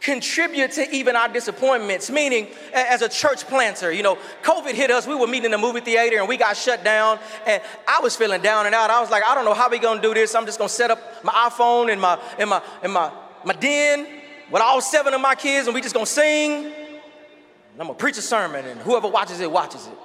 contribute 0.00 0.72
to 0.72 0.88
even 0.94 1.16
our 1.16 1.28
disappointments. 1.28 2.10
Meaning, 2.10 2.48
as 2.72 3.02
a 3.02 3.08
church 3.08 3.46
planter, 3.46 3.92
you 3.92 4.02
know, 4.02 4.18
COVID 4.42 4.74
hit 4.74 4.90
us. 4.90 5.06
We 5.06 5.14
were 5.14 5.26
meeting 5.26 5.46
in 5.46 5.50
the 5.50 5.58
movie 5.58 5.80
theater 5.80 6.18
and 6.18 6.28
we 6.28 6.36
got 6.36 6.56
shut 6.56 6.84
down. 6.84 7.18
And 7.46 7.62
I 7.86 8.00
was 8.00 8.16
feeling 8.16 8.40
down 8.40 8.66
and 8.66 8.74
out. 8.74 8.90
I 8.90 9.00
was 9.00 9.10
like, 9.10 9.24
I 9.24 9.34
don't 9.34 9.44
know 9.44 9.54
how 9.54 9.68
we're 9.68 9.80
gonna 9.80 10.00
do 10.00 10.14
this. 10.14 10.34
I'm 10.34 10.46
just 10.46 10.58
gonna 10.58 10.68
set 10.68 10.90
up 10.90 11.24
my 11.24 11.32
iPhone 11.32 11.92
in 11.92 11.98
my 11.98 12.18
in 12.38 12.48
my 12.48 12.62
in 12.82 12.90
my 12.90 13.10
my 13.44 13.54
den 13.54 14.06
with 14.50 14.62
all 14.62 14.80
seven 14.80 15.14
of 15.14 15.20
my 15.20 15.34
kids, 15.34 15.66
and 15.66 15.74
we 15.74 15.80
just 15.80 15.94
gonna 15.94 16.06
sing. 16.06 16.66
And 16.66 17.80
I'm 17.80 17.86
gonna 17.86 17.94
preach 17.94 18.18
a 18.18 18.22
sermon, 18.22 18.64
and 18.64 18.80
whoever 18.80 19.08
watches 19.08 19.40
it 19.40 19.50
watches 19.50 19.86
it. 19.86 19.98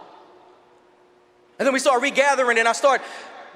And 1.64 1.68
then 1.68 1.74
we 1.74 1.80
start 1.80 2.02
regathering, 2.02 2.58
and 2.58 2.68
I 2.68 2.74
start 2.74 3.02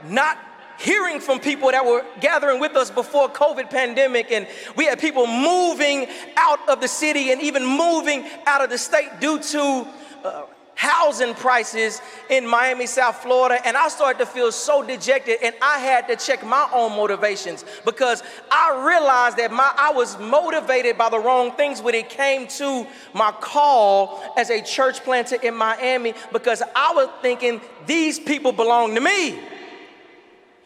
not 0.05 0.37
hearing 0.79 1.19
from 1.19 1.41
people 1.41 1.71
that 1.71 1.85
were 1.85 2.05
gathering 2.21 2.61
with 2.61 2.73
us 2.77 2.89
before 2.89 3.27
COVID 3.27 3.69
pandemic, 3.69 4.31
and 4.31 4.47
we 4.77 4.85
had 4.85 4.97
people 4.97 5.27
moving 5.27 6.07
out 6.37 6.69
of 6.69 6.79
the 6.79 6.87
city 6.87 7.33
and 7.33 7.41
even 7.41 7.65
moving 7.65 8.25
out 8.45 8.63
of 8.63 8.69
the 8.69 8.77
state 8.77 9.09
due 9.19 9.39
to 9.39 9.87
uh, 10.23 10.43
housing 10.77 11.33
prices 11.33 12.01
in 12.29 12.45
Miami, 12.45 12.85
South 12.85 13.17
Florida, 13.23 13.59
and 13.65 13.75
I 13.75 13.89
started 13.89 14.19
to 14.19 14.27
feel 14.27 14.51
so 14.51 14.83
dejected, 14.83 15.39
and 15.43 15.55
I 15.59 15.79
had 15.79 16.07
to 16.07 16.15
check 16.15 16.45
my 16.45 16.69
own 16.71 16.91
motivations 16.91 17.65
because 17.83 18.21
I 18.51 18.85
realized 18.87 19.37
that 19.37 19.51
my 19.51 19.73
I 19.75 19.91
was 19.91 20.19
motivated 20.19 20.95
by 20.95 21.09
the 21.09 21.19
wrong 21.19 21.51
things 21.53 21.81
when 21.81 21.95
it 21.95 22.09
came 22.09 22.47
to 22.47 22.85
my 23.13 23.31
call 23.31 24.23
as 24.37 24.51
a 24.51 24.61
church 24.61 25.03
planter 25.03 25.37
in 25.41 25.55
Miami 25.55 26.13
because 26.31 26.61
I 26.75 26.93
was 26.93 27.09
thinking 27.23 27.59
these 27.87 28.19
people 28.19 28.51
belong 28.51 28.93
to 28.93 29.01
me. 29.01 29.39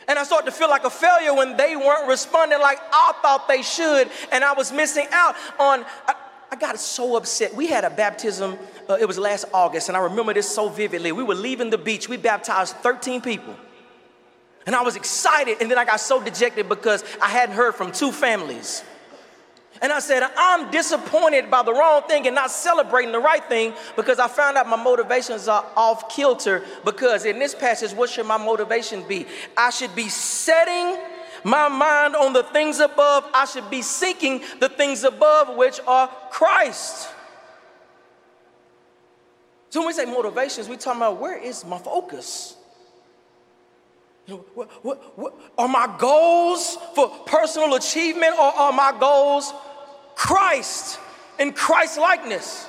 And 0.09 0.19
I 0.19 0.23
started 0.23 0.47
to 0.47 0.51
feel 0.51 0.69
like 0.69 0.83
a 0.83 0.89
failure 0.89 1.33
when 1.33 1.55
they 1.55 1.77
weren't 1.77 2.09
responding 2.09 2.59
like 2.59 2.79
I 2.91 3.13
thought 3.21 3.47
they 3.47 3.61
should, 3.61 4.09
and 4.33 4.43
I 4.43 4.51
was 4.51 4.73
missing 4.73 5.07
out 5.11 5.35
on. 5.57 5.85
I, 6.05 6.15
I 6.51 6.57
got 6.57 6.77
so 6.79 7.15
upset. 7.15 7.55
We 7.55 7.67
had 7.67 7.85
a 7.85 7.89
baptism, 7.89 8.59
uh, 8.91 8.97
it 8.99 9.05
was 9.05 9.17
last 9.17 9.45
August, 9.53 9.87
and 9.87 9.97
I 9.97 10.01
remember 10.01 10.33
this 10.33 10.53
so 10.53 10.69
vividly. 10.69 11.11
We 11.11 11.23
were 11.23 11.35
leaving 11.35 11.69
the 11.69 11.77
beach, 11.77 12.09
we 12.09 12.17
baptized 12.17 12.75
13 12.77 13.21
people. 13.21 13.55
And 14.65 14.75
I 14.75 14.83
was 14.83 14.95
excited, 14.95 15.57
and 15.59 15.71
then 15.71 15.77
I 15.77 15.85
got 15.85 15.99
so 15.99 16.21
dejected 16.21 16.69
because 16.69 17.03
I 17.21 17.29
hadn't 17.29 17.55
heard 17.55 17.73
from 17.73 17.91
two 17.91 18.11
families. 18.11 18.83
And 19.81 19.91
I 19.91 19.99
said, 19.99 20.21
I'm 20.37 20.69
disappointed 20.69 21.49
by 21.49 21.63
the 21.63 21.73
wrong 21.73 22.03
thing 22.03 22.27
and 22.27 22.35
not 22.35 22.51
celebrating 22.51 23.11
the 23.11 23.19
right 23.19 23.43
thing 23.45 23.73
because 23.95 24.19
I 24.19 24.27
found 24.27 24.57
out 24.57 24.67
my 24.67 24.81
motivations 24.81 25.47
are 25.47 25.65
off 25.75 26.07
kilter. 26.07 26.63
Because 26.85 27.25
in 27.25 27.39
this 27.39 27.55
passage, 27.55 27.91
what 27.91 28.09
should 28.11 28.27
my 28.27 28.37
motivation 28.37 29.03
be? 29.07 29.25
I 29.57 29.71
should 29.71 29.95
be 29.95 30.07
setting 30.07 31.01
my 31.43 31.67
mind 31.67 32.15
on 32.15 32.33
the 32.33 32.43
things 32.43 32.79
above. 32.79 33.25
I 33.33 33.45
should 33.45 33.71
be 33.71 33.81
seeking 33.81 34.43
the 34.59 34.69
things 34.69 35.03
above, 35.03 35.55
which 35.55 35.79
are 35.87 36.07
Christ. 36.29 37.09
So 39.71 39.79
when 39.79 39.87
we 39.87 39.93
say 39.93 40.05
motivations, 40.05 40.67
we 40.67 40.75
talking 40.75 41.01
about 41.01 41.19
where 41.19 41.37
is 41.37 41.65
my 41.65 41.77
focus? 41.77 42.57
You 44.27 44.45
What, 44.53 44.69
what, 44.83 45.17
what, 45.17 45.33
are 45.57 45.67
my 45.67 45.95
goals 45.97 46.77
for 46.93 47.07
personal 47.25 47.75
achievement 47.75 48.33
or 48.33 48.53
are 48.53 48.73
my 48.73 48.93
goals 48.99 49.51
Christ 50.15 50.99
and 51.39 51.55
Christ 51.55 51.97
likeness. 51.97 52.67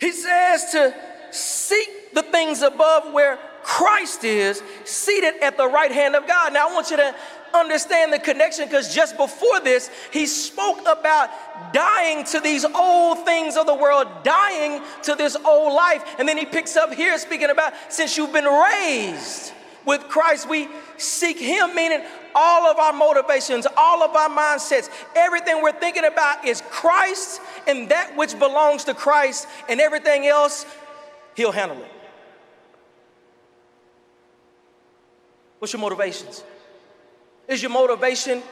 He 0.00 0.10
says 0.10 0.72
to 0.72 0.94
seek 1.30 2.12
the 2.12 2.22
things 2.22 2.62
above 2.62 3.12
where 3.12 3.38
Christ 3.62 4.24
is, 4.24 4.60
seated 4.84 5.34
at 5.40 5.56
the 5.56 5.68
right 5.68 5.92
hand 5.92 6.16
of 6.16 6.26
God. 6.26 6.52
Now, 6.52 6.68
I 6.68 6.74
want 6.74 6.90
you 6.90 6.96
to 6.96 7.14
understand 7.54 8.12
the 8.12 8.18
connection 8.18 8.66
because 8.66 8.94
just 8.94 9.16
before 9.16 9.60
this, 9.60 9.90
he 10.12 10.26
spoke 10.26 10.80
about 10.80 11.30
dying 11.72 12.24
to 12.24 12.40
these 12.40 12.64
old 12.64 13.24
things 13.24 13.56
of 13.56 13.66
the 13.66 13.74
world, 13.74 14.08
dying 14.24 14.82
to 15.02 15.14
this 15.14 15.36
old 15.44 15.72
life. 15.72 16.04
And 16.18 16.28
then 16.28 16.36
he 16.36 16.44
picks 16.44 16.76
up 16.76 16.92
here 16.92 17.16
speaking 17.18 17.50
about 17.50 17.72
since 17.88 18.16
you've 18.16 18.32
been 18.32 18.44
raised 18.44 19.52
with 19.84 20.02
Christ, 20.08 20.48
we 20.48 20.68
seek 20.96 21.38
him, 21.38 21.74
meaning 21.74 22.02
all 22.34 22.66
of 22.70 22.78
our 22.78 22.92
motivations, 22.92 23.66
all 23.76 24.02
of 24.02 24.14
our 24.14 24.28
mindsets, 24.28 24.88
everything 25.14 25.60
we're 25.62 25.72
thinking 25.72 26.04
about 26.04 26.44
is 26.44 26.62
Christ 26.70 27.40
and 27.66 27.88
that 27.88 28.16
which 28.16 28.38
belongs 28.38 28.84
to 28.84 28.94
Christ, 28.94 29.46
and 29.68 29.80
everything 29.80 30.26
else, 30.26 30.66
He'll 31.34 31.52
handle 31.52 31.78
it. 31.78 31.90
What's 35.58 35.72
your 35.72 35.80
motivations? 35.80 36.42
Is 37.48 37.62
your 37.62 37.70
motivation 37.70 38.42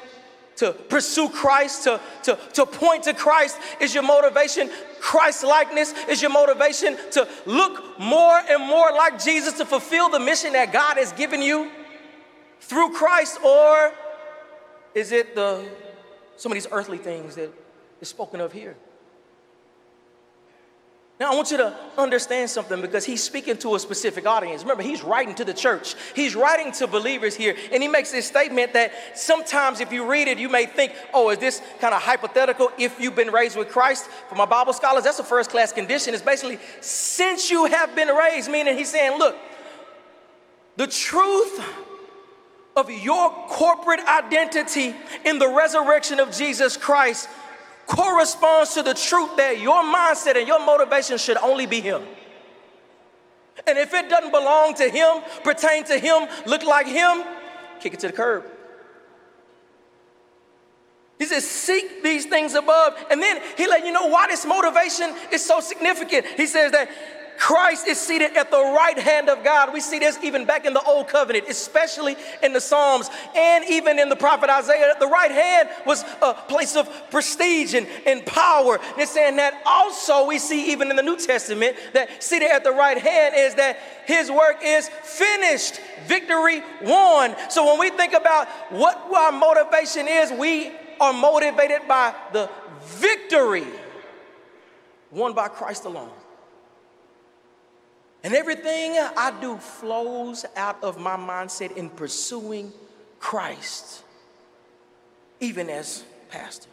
to 0.56 0.72
pursue 0.72 1.28
Christ, 1.28 1.84
to, 1.84 2.00
to, 2.24 2.38
to 2.54 2.66
point 2.66 3.04
to 3.04 3.14
Christ? 3.14 3.58
Is 3.80 3.94
your 3.94 4.02
motivation 4.02 4.70
Christ 5.00 5.42
likeness? 5.44 5.94
Is 6.08 6.20
your 6.20 6.30
motivation 6.30 6.96
to 7.12 7.26
look 7.46 7.98
more 7.98 8.38
and 8.38 8.62
more 8.62 8.90
like 8.92 9.22
Jesus 9.22 9.54
to 9.54 9.64
fulfill 9.64 10.10
the 10.10 10.20
mission 10.20 10.52
that 10.52 10.72
God 10.72 10.96
has 10.96 11.12
given 11.12 11.40
you? 11.40 11.70
through 12.60 12.92
Christ, 12.92 13.38
or 13.44 13.92
is 14.94 15.12
it 15.12 15.34
the 15.34 15.68
some 16.36 16.52
of 16.52 16.54
these 16.54 16.68
earthly 16.70 16.98
things 16.98 17.34
that 17.34 17.50
is 18.00 18.08
spoken 18.08 18.40
of 18.40 18.52
here? 18.52 18.76
Now, 21.20 21.32
I 21.32 21.34
want 21.34 21.50
you 21.50 21.58
to 21.58 21.76
understand 21.98 22.48
something 22.48 22.80
because 22.80 23.04
he's 23.04 23.22
speaking 23.22 23.58
to 23.58 23.74
a 23.74 23.78
specific 23.78 24.26
audience. 24.26 24.62
Remember, 24.62 24.82
he's 24.82 25.04
writing 25.04 25.34
to 25.34 25.44
the 25.44 25.52
church, 25.52 25.94
he's 26.16 26.34
writing 26.34 26.72
to 26.72 26.86
believers 26.86 27.36
here, 27.36 27.54
and 27.70 27.82
he 27.82 27.90
makes 27.90 28.10
this 28.10 28.26
statement 28.26 28.72
that 28.72 28.92
sometimes 29.14 29.80
if 29.80 29.92
you 29.92 30.10
read 30.10 30.28
it, 30.28 30.38
you 30.38 30.48
may 30.48 30.64
think, 30.64 30.94
oh, 31.12 31.28
is 31.28 31.36
this 31.36 31.60
kind 31.78 31.92
of 31.92 32.00
hypothetical 32.00 32.72
if 32.78 32.98
you've 32.98 33.14
been 33.14 33.30
raised 33.30 33.58
with 33.58 33.68
Christ? 33.68 34.06
For 34.30 34.34
my 34.34 34.46
Bible 34.46 34.72
scholars, 34.72 35.04
that's 35.04 35.18
a 35.18 35.24
first 35.24 35.50
class 35.50 35.74
condition. 35.74 36.14
It's 36.14 36.22
basically 36.22 36.58
since 36.80 37.50
you 37.50 37.66
have 37.66 37.94
been 37.94 38.08
raised, 38.08 38.50
meaning 38.50 38.78
he's 38.78 38.90
saying, 38.90 39.18
look, 39.18 39.36
the 40.76 40.86
truth 40.86 41.62
of 42.76 42.90
your 42.90 43.30
corporate 43.48 44.00
identity 44.08 44.94
in 45.26 45.38
the 45.38 45.48
resurrection 45.48 46.18
of 46.18 46.32
Jesus 46.32 46.78
Christ 46.78 47.28
corresponds 47.90 48.74
to 48.74 48.82
the 48.82 48.94
truth 48.94 49.36
that 49.36 49.60
your 49.60 49.82
mindset 49.82 50.36
and 50.36 50.46
your 50.46 50.64
motivation 50.64 51.18
should 51.18 51.36
only 51.38 51.66
be 51.66 51.80
Him. 51.80 52.02
And 53.66 53.76
if 53.78 53.92
it 53.92 54.08
doesn't 54.08 54.30
belong 54.30 54.74
to 54.74 54.88
Him, 54.88 55.22
pertain 55.42 55.84
to 55.84 55.98
Him, 55.98 56.28
look 56.46 56.64
like 56.64 56.86
Him, 56.86 57.24
kick 57.80 57.94
it 57.94 58.00
to 58.00 58.06
the 58.06 58.12
curb. 58.12 58.44
He 61.18 61.26
says, 61.26 61.46
seek 61.46 62.02
these 62.02 62.24
things 62.24 62.54
above. 62.54 62.94
And 63.10 63.20
then 63.20 63.42
he 63.58 63.66
let 63.66 63.84
you 63.84 63.92
know 63.92 64.06
why 64.06 64.28
this 64.28 64.46
motivation 64.46 65.14
is 65.30 65.44
so 65.44 65.60
significant. 65.60 66.24
He 66.24 66.46
says 66.46 66.72
that 66.72 66.88
Christ 67.38 67.86
is 67.86 67.98
seated 67.98 68.36
at 68.36 68.50
the 68.50 68.58
right 68.58 68.98
hand 68.98 69.28
of 69.28 69.42
God. 69.42 69.72
We 69.72 69.80
see 69.80 69.98
this 69.98 70.18
even 70.22 70.44
back 70.44 70.66
in 70.66 70.74
the 70.74 70.82
Old 70.82 71.08
Covenant, 71.08 71.46
especially 71.48 72.16
in 72.42 72.52
the 72.52 72.60
Psalms 72.60 73.08
and 73.34 73.64
even 73.68 73.98
in 73.98 74.08
the 74.08 74.16
prophet 74.16 74.50
Isaiah. 74.50 74.94
The 74.98 75.06
right 75.06 75.30
hand 75.30 75.68
was 75.86 76.04
a 76.22 76.34
place 76.34 76.76
of 76.76 76.88
prestige 77.10 77.74
and, 77.74 77.86
and 78.06 78.24
power. 78.26 78.78
And 78.98 79.08
saying 79.08 79.36
that 79.36 79.60
also 79.64 80.26
we 80.26 80.38
see 80.38 80.72
even 80.72 80.90
in 80.90 80.96
the 80.96 81.02
New 81.02 81.16
Testament 81.16 81.76
that 81.94 82.22
seated 82.22 82.50
at 82.50 82.62
the 82.62 82.72
right 82.72 82.98
hand 82.98 83.34
is 83.36 83.54
that 83.54 83.78
his 84.06 84.30
work 84.30 84.58
is 84.62 84.88
finished, 84.88 85.80
victory 86.06 86.62
won. 86.82 87.34
So 87.48 87.66
when 87.66 87.78
we 87.78 87.90
think 87.90 88.12
about 88.12 88.48
what 88.70 88.96
our 89.14 89.32
motivation 89.32 90.08
is, 90.08 90.30
we 90.32 90.72
are 91.00 91.12
motivated 91.12 91.88
by 91.88 92.14
the 92.32 92.50
victory 92.84 93.66
won 95.10 95.32
by 95.32 95.48
Christ 95.48 95.84
alone. 95.84 96.10
And 98.22 98.34
everything 98.34 98.92
I 98.98 99.32
do 99.40 99.56
flows 99.56 100.44
out 100.56 100.82
of 100.82 100.98
my 100.98 101.16
mindset 101.16 101.76
in 101.76 101.88
pursuing 101.88 102.72
Christ, 103.18 104.02
even 105.40 105.70
as 105.70 106.04
pastor. 106.28 106.68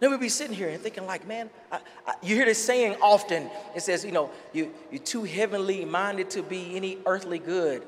Then 0.00 0.10
we'll 0.10 0.18
be 0.18 0.28
sitting 0.28 0.54
here 0.54 0.68
and 0.68 0.80
thinking, 0.80 1.06
like, 1.06 1.26
man, 1.26 1.50
I, 1.72 1.80
I, 2.06 2.14
you 2.22 2.36
hear 2.36 2.44
this 2.44 2.64
saying 2.64 2.96
often. 3.02 3.50
It 3.74 3.82
says, 3.82 4.04
you 4.04 4.12
know, 4.12 4.30
you, 4.52 4.72
you're 4.92 5.02
too 5.02 5.24
heavenly 5.24 5.84
minded 5.84 6.30
to 6.30 6.42
be 6.42 6.76
any 6.76 6.98
earthly 7.04 7.38
good. 7.38 7.82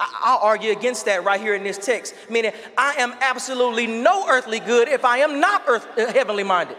I, 0.00 0.32
will 0.32 0.48
argue 0.48 0.72
against 0.72 1.04
that 1.04 1.22
right 1.24 1.40
here 1.40 1.54
in 1.54 1.62
this 1.62 1.78
text, 1.78 2.14
meaning 2.28 2.52
I 2.76 2.94
am 2.94 3.14
absolutely 3.20 3.86
no 3.86 4.28
earthly 4.28 4.58
good 4.58 4.88
if 4.88 5.04
I 5.04 5.18
am 5.18 5.38
not 5.38 5.62
earth, 5.68 5.86
uh, 5.96 6.12
heavenly 6.12 6.42
minded. 6.42 6.76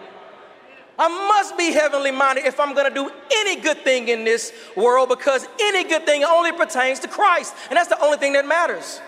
I 0.97 1.07
must 1.07 1.57
be 1.57 1.71
heavenly 1.71 2.11
minded 2.11 2.45
if 2.45 2.59
I'm 2.59 2.73
going 2.73 2.87
to 2.87 2.93
do 2.93 3.11
any 3.31 3.59
good 3.61 3.77
thing 3.79 4.09
in 4.09 4.23
this 4.23 4.53
world 4.75 5.09
because 5.09 5.47
any 5.59 5.83
good 5.83 6.05
thing 6.05 6.23
only 6.23 6.51
pertains 6.51 6.99
to 6.99 7.07
Christ. 7.07 7.55
And 7.69 7.77
that's 7.77 7.89
the 7.89 7.99
only 8.01 8.17
thing 8.17 8.33
that 8.33 8.45
matters. 8.45 9.01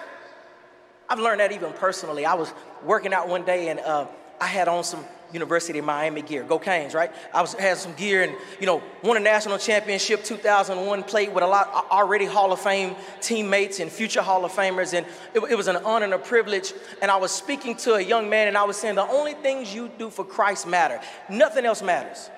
I've 1.08 1.20
learned 1.20 1.40
that 1.40 1.52
even 1.52 1.72
personally. 1.74 2.26
I 2.26 2.34
was 2.34 2.52
working 2.84 3.14
out 3.14 3.28
one 3.28 3.46
day 3.46 3.70
and 3.70 3.80
uh, 3.80 4.08
I 4.42 4.48
had 4.48 4.68
on 4.68 4.84
some 4.84 5.06
University 5.36 5.78
of 5.78 5.86
Miami 5.86 6.24
gear. 6.24 6.44
Go 6.44 6.58
Canes, 6.58 6.96
right? 6.96 7.12
I 7.32 7.42
was 7.42 7.54
had 7.54 7.78
some 7.78 7.94
gear 7.94 8.24
and 8.24 8.36
you 8.60 8.66
know 8.66 8.82
won 9.04 9.18
a 9.18 9.20
national 9.20 9.60
championship 9.60 10.24
2001. 10.24 11.04
Played 11.04 11.36
with 11.36 11.44
a 11.44 11.48
lot 11.48 11.68
already 11.92 12.26
Hall 12.26 12.52
of 12.52 12.60
Fame 12.60 12.96
teammates 13.22 13.80
and 13.80 13.92
future 13.92 14.24
Hall 14.24 14.44
of 14.44 14.52
Famers, 14.52 14.96
and 14.96 15.06
it, 15.36 15.42
it 15.52 15.56
was 15.56 15.68
an 15.68 15.78
honor 15.78 16.06
and 16.06 16.14
a 16.16 16.18
privilege. 16.18 16.74
And 17.02 17.12
I 17.12 17.18
was 17.18 17.32
speaking 17.32 17.76
to 17.78 17.96
a 17.96 18.02
young 18.02 18.30
man, 18.30 18.48
and 18.48 18.58
I 18.58 18.64
was 18.64 18.78
saying 18.78 18.96
the 18.96 19.08
only 19.08 19.34
things 19.34 19.76
you 19.76 19.92
do 20.00 20.10
for 20.10 20.26
Christ 20.26 20.66
matter. 20.66 21.00
Nothing 21.30 21.66
else 21.66 21.84
matters. 21.84 22.32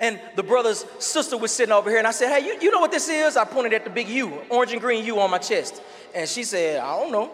And 0.00 0.20
the 0.34 0.42
brother's 0.42 0.84
sister 0.98 1.36
was 1.36 1.52
sitting 1.52 1.72
over 1.72 1.88
here, 1.88 1.98
and 1.98 2.08
I 2.08 2.10
said, 2.10 2.28
Hey, 2.28 2.46
you, 2.46 2.58
you 2.60 2.70
know 2.70 2.80
what 2.80 2.90
this 2.90 3.08
is? 3.08 3.36
I 3.36 3.44
pointed 3.44 3.74
at 3.74 3.84
the 3.84 3.90
big 3.90 4.08
U, 4.08 4.32
orange 4.50 4.72
and 4.72 4.80
green 4.80 5.04
U 5.04 5.20
on 5.20 5.30
my 5.30 5.38
chest. 5.38 5.80
And 6.14 6.28
she 6.28 6.44
said, 6.44 6.80
I 6.80 6.98
don't 7.00 7.12
know. 7.12 7.30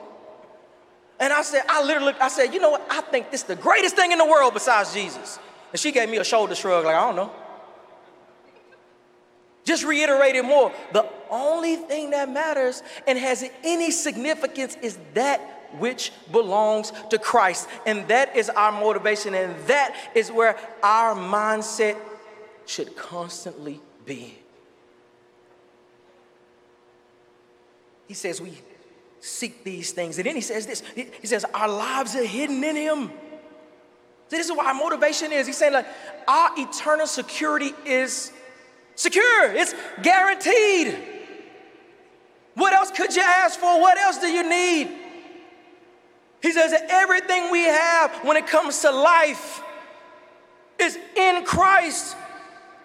And 1.21 1.35
I 1.35 1.43
said, 1.43 1.63
I 1.69 1.85
literally, 1.85 2.15
I 2.19 2.29
said, 2.29 2.55
you 2.55 2.61
know 2.61 2.71
what? 2.71 2.87
I 2.91 3.03
think 3.03 3.31
this 3.31 3.43
is 3.43 3.47
the 3.47 3.57
greatest 3.57 3.95
thing 3.95 4.11
in 4.11 4.19
the 4.19 4.25
world 4.25 4.55
besides 4.55 4.95
Jesus. 4.95 5.39
And 5.71 5.79
she 5.79 5.93
gave 5.93 6.09
me 6.09 6.17
a 6.17 6.25
shoulder 6.25 6.55
shrug, 6.55 6.87
like, 6.87 6.97
I 6.97 7.01
don't 7.01 7.17
know. 7.17 7.31
Just 9.65 9.85
reiterated 9.85 10.47
more. 10.47 10.73
The 10.93 11.07
only 11.29 11.77
thing 11.77 12.11
that 12.11 12.31
matters 12.31 12.83
and 13.07 13.19
has 13.19 13.45
any 13.63 13.91
significance 13.91 14.77
is 14.83 14.99
that 15.13 15.41
which 15.79 16.11
belongs 16.33 16.93
to 17.11 17.19
Christ. 17.19 17.69
And 17.87 18.09
that 18.09 18.35
is 18.35 18.49
our 18.49 18.73
motivation, 18.73 19.35
and 19.35 19.55
that 19.67 19.95
is 20.15 20.33
where 20.33 20.57
our 20.83 21.15
mindset 21.15 21.97
should 22.67 22.97
constantly 22.97 23.81
be. 24.07 24.39
He 28.09 28.15
says, 28.15 28.41
We 28.41 28.59
seek 29.21 29.65
these 29.65 29.93
things. 29.93 30.19
And 30.19 30.27
then 30.27 30.35
he 30.35 30.41
says 30.41 30.67
this 30.67 30.83
He 30.95 31.27
says, 31.27 31.45
Our 31.55 31.69
lives 31.69 32.17
are 32.17 32.25
hidden 32.25 32.63
in 32.65 32.77
Him. 32.77 33.11
So 34.29 34.37
this 34.37 34.47
is 34.47 34.53
what 34.53 34.67
our 34.67 34.75
motivation 34.75 35.33
is. 35.33 35.47
He's 35.47 35.57
saying, 35.57 35.73
like, 35.73 35.87
our 36.29 36.51
eternal 36.57 37.07
security 37.07 37.73
is 37.85 38.33
secure, 38.95 39.53
it's 39.53 39.75
guaranteed. 40.03 40.97
What 42.55 42.73
else 42.73 42.91
could 42.91 43.15
you 43.15 43.23
ask 43.23 43.59
for? 43.59 43.81
What 43.81 43.99
else 43.99 44.19
do 44.19 44.27
you 44.27 44.49
need? 44.49 44.89
He 46.43 46.53
says 46.53 46.71
that 46.73 46.87
everything 46.89 47.51
we 47.51 47.65
have 47.65 48.13
when 48.25 48.37
it 48.37 48.47
comes 48.47 48.81
to 48.83 48.91
life 48.91 49.63
is 50.79 50.99
in 51.17 51.45
Christ. 51.45 52.17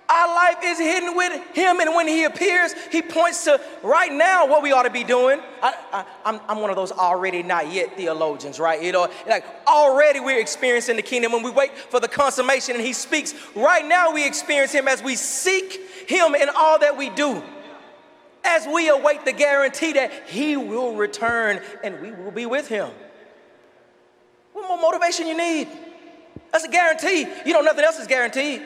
Our 0.08 0.36
life 0.36 0.58
is 0.64 0.78
hidden 0.78 1.16
with 1.16 1.56
Him, 1.56 1.80
and 1.80 1.96
when 1.96 2.08
He 2.08 2.26
appears, 2.26 2.74
He 2.92 3.02
points 3.02 3.44
to 3.46 3.60
right 3.82 4.12
now 4.12 4.46
what 4.46 4.62
we 4.62 4.72
ought 4.72 4.84
to 4.84 4.92
be 4.92 5.04
doing. 5.04 5.40
I, 5.64 6.06
am 6.24 6.60
one 6.62 6.70
of 6.70 6.76
those 6.76 6.92
already 6.92 7.42
not 7.42 7.72
yet 7.72 7.98
theologians, 7.98 8.60
right? 8.60 8.82
You 8.82 8.92
know, 8.92 9.10
like 9.28 9.46
already 9.68 10.20
we're 10.20 10.40
experiencing 10.40 10.96
the 10.96 11.02
kingdom 11.02 11.32
when 11.32 11.42
we 11.42 11.50
wait 11.50 11.76
for 11.76 12.00
the 12.00 12.08
consummation 12.08 12.76
and 12.76 12.86
He 12.86 12.94
speaks. 12.94 13.34
Right 13.56 13.86
now, 13.86 14.14
we 14.14 14.26
experience 14.28 14.72
Him 14.72 14.88
as 14.88 15.02
we 15.02 15.16
seek 15.16 15.74
Him 16.08 16.36
in 16.36 16.50
all 16.56 16.78
that 16.80 16.96
we 16.96 17.10
do, 17.10 17.42
as 18.44 18.68
we 18.68 18.90
await 18.90 19.26
the 19.26 19.34
guarantee 19.34 19.94
that 19.94 20.12
He 20.28 20.56
will 20.56 20.96
return 20.96 21.62
and 21.84 22.00
we 22.00 22.12
will 22.12 22.32
be 22.32 22.46
with 22.46 22.68
Him. 22.68 22.92
What 24.54 24.68
more 24.68 24.78
motivation 24.80 25.26
you 25.26 25.36
need? 25.36 25.68
That's 26.52 26.64
a 26.64 26.70
guarantee. 26.70 27.28
You 27.46 27.54
know, 27.54 27.62
nothing 27.62 27.84
else 27.84 28.00
is 28.00 28.08
guaranteed. 28.08 28.62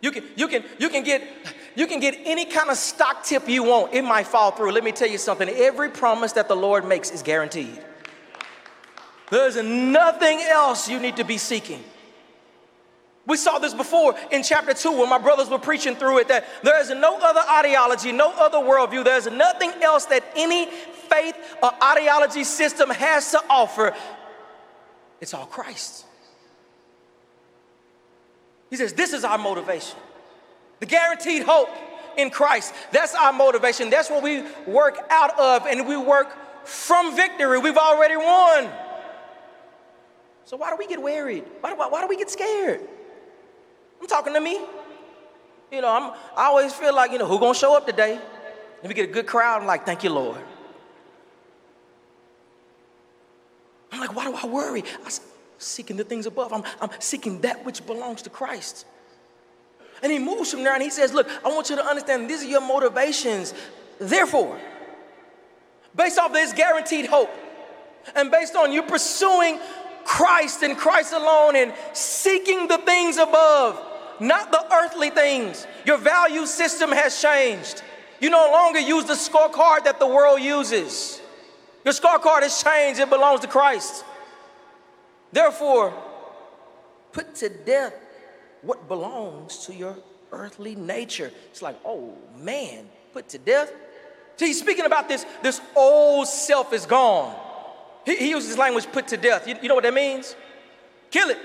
You 0.00 0.12
can, 0.12 0.24
you 0.36 0.46
can, 0.48 0.64
you 0.78 0.88
can 0.88 1.02
get, 1.02 1.22
you 1.74 1.86
can 1.86 1.98
get 2.00 2.16
any 2.24 2.44
kind 2.44 2.70
of 2.70 2.76
stock 2.76 3.24
tip 3.24 3.48
you 3.48 3.64
want. 3.64 3.92
It 3.92 4.02
might 4.02 4.26
fall 4.26 4.52
through. 4.52 4.72
Let 4.72 4.84
me 4.84 4.92
tell 4.92 5.08
you 5.08 5.18
something. 5.18 5.48
Every 5.48 5.90
promise 5.90 6.32
that 6.32 6.48
the 6.48 6.56
Lord 6.56 6.86
makes 6.86 7.10
is 7.10 7.22
guaranteed. 7.22 7.84
There's 9.30 9.56
nothing 9.56 10.40
else 10.40 10.88
you 10.88 10.98
need 10.98 11.16
to 11.16 11.24
be 11.24 11.36
seeking. 11.36 11.82
We 13.26 13.36
saw 13.36 13.58
this 13.58 13.74
before 13.74 14.14
in 14.30 14.42
chapter 14.42 14.72
two 14.72 14.92
when 14.92 15.10
my 15.10 15.18
brothers 15.18 15.50
were 15.50 15.58
preaching 15.58 15.96
through 15.96 16.20
it 16.20 16.28
that 16.28 16.46
there 16.62 16.80
is 16.80 16.88
no 16.88 17.18
other 17.20 17.42
ideology, 17.46 18.10
no 18.10 18.32
other 18.32 18.56
worldview, 18.56 19.04
there's 19.04 19.26
nothing 19.26 19.70
else 19.82 20.06
that 20.06 20.24
any 20.34 20.64
faith 20.64 21.36
or 21.62 21.70
ideology 21.84 22.42
system 22.42 22.88
has 22.88 23.30
to 23.32 23.42
offer 23.50 23.94
it's 25.20 25.34
all 25.34 25.46
Christ. 25.46 26.04
He 28.70 28.76
says, 28.76 28.92
This 28.92 29.12
is 29.12 29.24
our 29.24 29.38
motivation. 29.38 29.98
The 30.80 30.86
guaranteed 30.86 31.42
hope 31.42 31.70
in 32.16 32.30
Christ. 32.30 32.74
That's 32.92 33.14
our 33.14 33.32
motivation. 33.32 33.90
That's 33.90 34.10
what 34.10 34.22
we 34.22 34.44
work 34.66 34.98
out 35.10 35.38
of, 35.38 35.66
and 35.66 35.86
we 35.86 35.96
work 35.96 36.28
from 36.64 37.16
victory. 37.16 37.58
We've 37.58 37.76
already 37.76 38.16
won. 38.16 38.68
So 40.44 40.56
why 40.56 40.70
do 40.70 40.76
we 40.76 40.86
get 40.86 41.02
worried? 41.02 41.44
Why 41.60 41.70
do, 41.70 41.76
why, 41.76 41.88
why 41.88 42.00
do 42.00 42.08
we 42.08 42.16
get 42.16 42.30
scared? 42.30 42.80
I'm 44.00 44.06
talking 44.06 44.32
to 44.34 44.40
me. 44.40 44.64
You 45.70 45.82
know, 45.82 45.88
I'm, 45.88 46.18
I 46.36 46.46
always 46.46 46.72
feel 46.72 46.94
like, 46.94 47.12
you 47.12 47.18
know, 47.18 47.26
who 47.26 47.38
gonna 47.38 47.54
show 47.54 47.76
up 47.76 47.86
today? 47.86 48.18
And 48.82 48.88
we 48.88 48.94
get 48.94 49.10
a 49.10 49.12
good 49.12 49.26
crowd, 49.26 49.60
I'm 49.60 49.66
like, 49.66 49.84
thank 49.84 50.04
you, 50.04 50.10
Lord. 50.10 50.40
I'm 53.92 54.00
like, 54.00 54.14
why 54.14 54.24
do 54.24 54.34
I 54.34 54.46
worry? 54.46 54.84
I'm 55.04 55.10
seeking 55.58 55.96
the 55.96 56.04
things 56.04 56.26
above. 56.26 56.52
I'm, 56.52 56.64
I'm 56.80 56.90
seeking 57.00 57.40
that 57.42 57.64
which 57.64 57.84
belongs 57.86 58.22
to 58.22 58.30
Christ. 58.30 58.86
And 60.02 60.12
he 60.12 60.18
moves 60.18 60.50
from 60.52 60.62
there 60.62 60.74
and 60.74 60.82
he 60.82 60.90
says, 60.90 61.12
Look, 61.12 61.28
I 61.44 61.48
want 61.48 61.70
you 61.70 61.76
to 61.76 61.84
understand 61.84 62.30
these 62.30 62.42
are 62.44 62.48
your 62.48 62.60
motivations. 62.60 63.52
Therefore, 63.98 64.58
based 65.94 66.18
off 66.18 66.32
this 66.32 66.52
guaranteed 66.52 67.06
hope, 67.06 67.30
and 68.14 68.30
based 68.30 68.56
on 68.56 68.72
you 68.72 68.82
pursuing 68.82 69.58
Christ 70.04 70.62
and 70.62 70.76
Christ 70.76 71.12
alone 71.12 71.56
and 71.56 71.74
seeking 71.92 72.68
the 72.68 72.78
things 72.78 73.16
above, 73.18 73.78
not 74.20 74.50
the 74.50 74.64
earthly 74.72 75.10
things, 75.10 75.66
your 75.84 75.98
value 75.98 76.46
system 76.46 76.90
has 76.90 77.20
changed. 77.20 77.82
You 78.20 78.30
no 78.30 78.50
longer 78.50 78.80
use 78.80 79.04
the 79.04 79.14
scorecard 79.14 79.84
that 79.84 79.98
the 79.98 80.06
world 80.06 80.40
uses. 80.40 81.20
Your 81.84 81.94
scorecard 81.94 82.42
has 82.42 82.62
changed, 82.62 83.00
it 83.00 83.10
belongs 83.10 83.40
to 83.40 83.46
Christ. 83.46 84.04
Therefore, 85.32 85.92
put 87.12 87.34
to 87.36 87.48
death 87.48 87.94
what 88.62 88.88
belongs 88.88 89.66
to 89.66 89.74
your 89.74 89.96
earthly 90.32 90.74
nature. 90.74 91.30
It's 91.50 91.62
like, 91.62 91.76
oh 91.84 92.14
man, 92.38 92.86
put 93.12 93.28
to 93.30 93.38
death. 93.38 93.72
So 94.36 94.46
he's 94.46 94.60
speaking 94.60 94.84
about 94.84 95.08
this, 95.08 95.26
this 95.42 95.60
old 95.74 96.28
self 96.28 96.72
is 96.72 96.86
gone. 96.86 97.36
He, 98.06 98.16
he 98.16 98.30
uses 98.30 98.56
language 98.56 98.86
put 98.92 99.08
to 99.08 99.16
death. 99.16 99.48
You, 99.48 99.56
you 99.62 99.68
know 99.68 99.74
what 99.74 99.84
that 99.84 99.94
means? 99.94 100.36
Kill 101.10 101.30
it. 101.30 101.38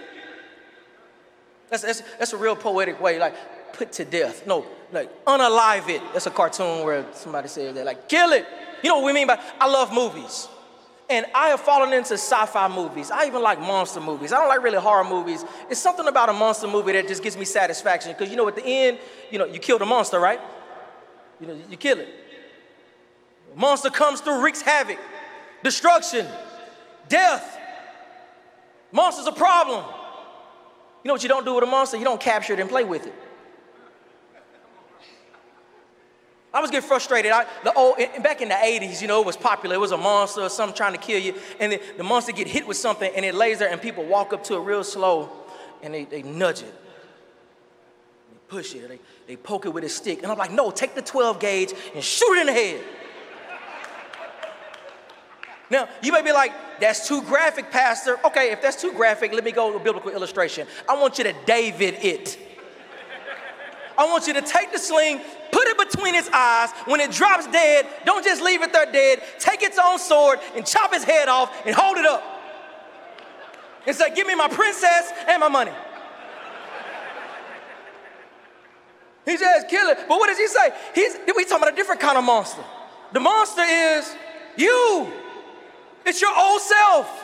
That's, 1.69 1.83
that's, 1.83 2.01
that's 2.19 2.33
a 2.33 2.37
real 2.37 2.55
poetic 2.55 3.01
way, 3.01 3.19
like 3.19 3.33
put 3.73 3.91
to 3.93 4.05
death. 4.05 4.45
No, 4.45 4.65
like 4.91 5.25
unalive 5.25 5.89
it. 5.89 6.01
That's 6.13 6.27
a 6.27 6.31
cartoon 6.31 6.85
where 6.85 7.05
somebody 7.13 7.47
says 7.47 7.73
that, 7.73 7.85
like 7.85 8.07
kill 8.07 8.31
it. 8.31 8.45
You 8.83 8.89
know 8.89 8.97
what 8.97 9.05
we 9.05 9.13
mean 9.13 9.27
by 9.27 9.39
I 9.59 9.67
love 9.67 9.91
movies. 9.91 10.47
And 11.09 11.25
I 11.35 11.49
have 11.49 11.59
fallen 11.59 11.93
into 11.93 12.13
sci-fi 12.13 12.67
movies. 12.69 13.11
I 13.11 13.25
even 13.25 13.41
like 13.41 13.59
monster 13.59 13.99
movies. 13.99 14.31
I 14.31 14.39
don't 14.39 14.47
like 14.47 14.63
really 14.63 14.79
horror 14.79 15.03
movies. 15.03 15.43
It's 15.69 15.79
something 15.79 16.07
about 16.07 16.29
a 16.29 16.33
monster 16.33 16.67
movie 16.67 16.93
that 16.93 17.07
just 17.07 17.21
gives 17.21 17.35
me 17.35 17.45
satisfaction. 17.45 18.13
Because 18.13 18.29
you 18.29 18.37
know, 18.37 18.47
at 18.47 18.55
the 18.55 18.65
end, 18.65 18.99
you 19.29 19.37
know, 19.37 19.45
you 19.45 19.59
kill 19.59 19.77
the 19.77 19.85
monster, 19.85 20.19
right? 20.19 20.39
You 21.39 21.47
know, 21.47 21.57
you 21.69 21.77
kill 21.77 21.99
it. 21.99 22.07
monster 23.55 23.89
comes 23.89 24.21
through, 24.21 24.41
wreaks 24.41 24.61
havoc, 24.61 24.97
destruction, 25.61 26.25
death. 27.09 27.59
Monster's 28.91 29.27
a 29.27 29.31
problem. 29.31 29.83
You 31.03 31.09
know 31.09 31.13
what 31.15 31.23
you 31.23 31.29
don't 31.29 31.43
do 31.43 31.55
with 31.55 31.63
a 31.63 31.67
monster? 31.67 31.97
You 31.97 32.05
don't 32.05 32.21
capture 32.21 32.53
it 32.53 32.59
and 32.59 32.69
play 32.69 32.85
with 32.85 33.07
it. 33.07 33.13
I 36.53 36.61
was 36.61 36.69
getting 36.69 36.87
frustrated. 36.87 37.31
I, 37.31 37.47
the 37.63 37.73
old, 37.73 37.97
back 38.21 38.41
in 38.41 38.49
the 38.49 38.55
80s, 38.55 39.01
you 39.01 39.07
know, 39.07 39.19
it 39.21 39.25
was 39.25 39.35
popular. 39.35 39.75
It 39.75 39.79
was 39.79 39.91
a 39.91 39.97
monster 39.97 40.41
or 40.41 40.49
something 40.49 40.75
trying 40.75 40.93
to 40.93 40.99
kill 40.99 41.19
you. 41.19 41.33
And 41.59 41.71
the, 41.71 41.81
the 41.97 42.03
monster 42.03 42.31
get 42.31 42.47
hit 42.47 42.67
with 42.67 42.77
something 42.77 43.11
and 43.15 43.25
it 43.25 43.33
lays 43.33 43.57
there 43.57 43.69
and 43.69 43.81
people 43.81 44.05
walk 44.05 44.33
up 44.33 44.43
to 44.45 44.55
it 44.55 44.59
real 44.59 44.83
slow 44.83 45.31
and 45.81 45.93
they, 45.93 46.05
they 46.05 46.21
nudge 46.21 46.61
it. 46.61 46.73
They 48.31 48.37
push 48.47 48.75
it. 48.75 48.87
They, 48.87 48.99
they 49.27 49.35
poke 49.35 49.65
it 49.65 49.69
with 49.69 49.83
a 49.83 49.89
stick. 49.89 50.21
And 50.21 50.31
I'm 50.31 50.37
like, 50.37 50.51
no, 50.51 50.69
take 50.69 50.93
the 50.93 51.01
12 51.01 51.39
gauge 51.39 51.73
and 51.95 52.03
shoot 52.03 52.33
it 52.35 52.41
in 52.41 52.47
the 52.47 52.53
head. 52.53 52.83
Now, 55.71 55.89
you 56.03 56.11
may 56.11 56.21
be 56.21 56.31
like, 56.31 56.51
that's 56.79 57.07
too 57.07 57.23
graphic, 57.23 57.71
Pastor. 57.71 58.19
Okay, 58.23 58.51
if 58.51 58.61
that's 58.61 58.79
too 58.79 58.91
graphic, 58.91 59.33
let 59.33 59.43
me 59.43 59.51
go 59.51 59.71
to 59.71 59.77
a 59.77 59.83
biblical 59.83 60.11
illustration. 60.11 60.67
I 60.87 60.99
want 60.99 61.17
you 61.17 61.23
to 61.23 61.33
David 61.47 61.95
it. 62.03 62.37
I 63.97 64.05
want 64.05 64.27
you 64.27 64.33
to 64.33 64.41
take 64.41 64.71
the 64.71 64.77
sling, 64.77 65.21
put 65.53 65.67
it 65.67 65.77
between 65.77 66.15
its 66.15 66.29
eyes. 66.29 66.71
When 66.85 66.99
it 66.99 67.11
drops 67.11 67.47
dead, 67.47 67.87
don't 68.05 68.25
just 68.25 68.41
leave 68.41 68.61
it 68.61 68.73
there 68.73 68.91
dead. 68.91 69.21
Take 69.39 69.61
its 69.61 69.77
own 69.81 69.99
sword 69.99 70.39
and 70.55 70.65
chop 70.65 70.93
its 70.93 71.05
head 71.05 71.29
off 71.29 71.53
and 71.65 71.75
hold 71.75 71.97
it 71.97 72.05
up. 72.05 72.23
And 73.85 73.95
say, 73.95 74.13
Give 74.13 74.25
me 74.27 74.35
my 74.35 74.47
princess 74.47 75.11
and 75.27 75.39
my 75.39 75.49
money. 75.49 75.71
He 79.25 79.37
says, 79.37 79.65
Kill 79.69 79.87
it. 79.89 79.99
But 80.07 80.17
what 80.19 80.27
does 80.27 80.37
he 80.37 80.47
say? 80.47 80.69
He's, 80.95 81.15
we 81.35 81.45
talking 81.45 81.63
about 81.63 81.73
a 81.73 81.75
different 81.75 82.01
kind 82.01 82.17
of 82.17 82.23
monster. 82.23 82.63
The 83.13 83.19
monster 83.19 83.61
is 83.61 84.15
you, 84.57 85.11
it's 86.05 86.21
your 86.21 86.37
old 86.37 86.61
self. 86.61 87.22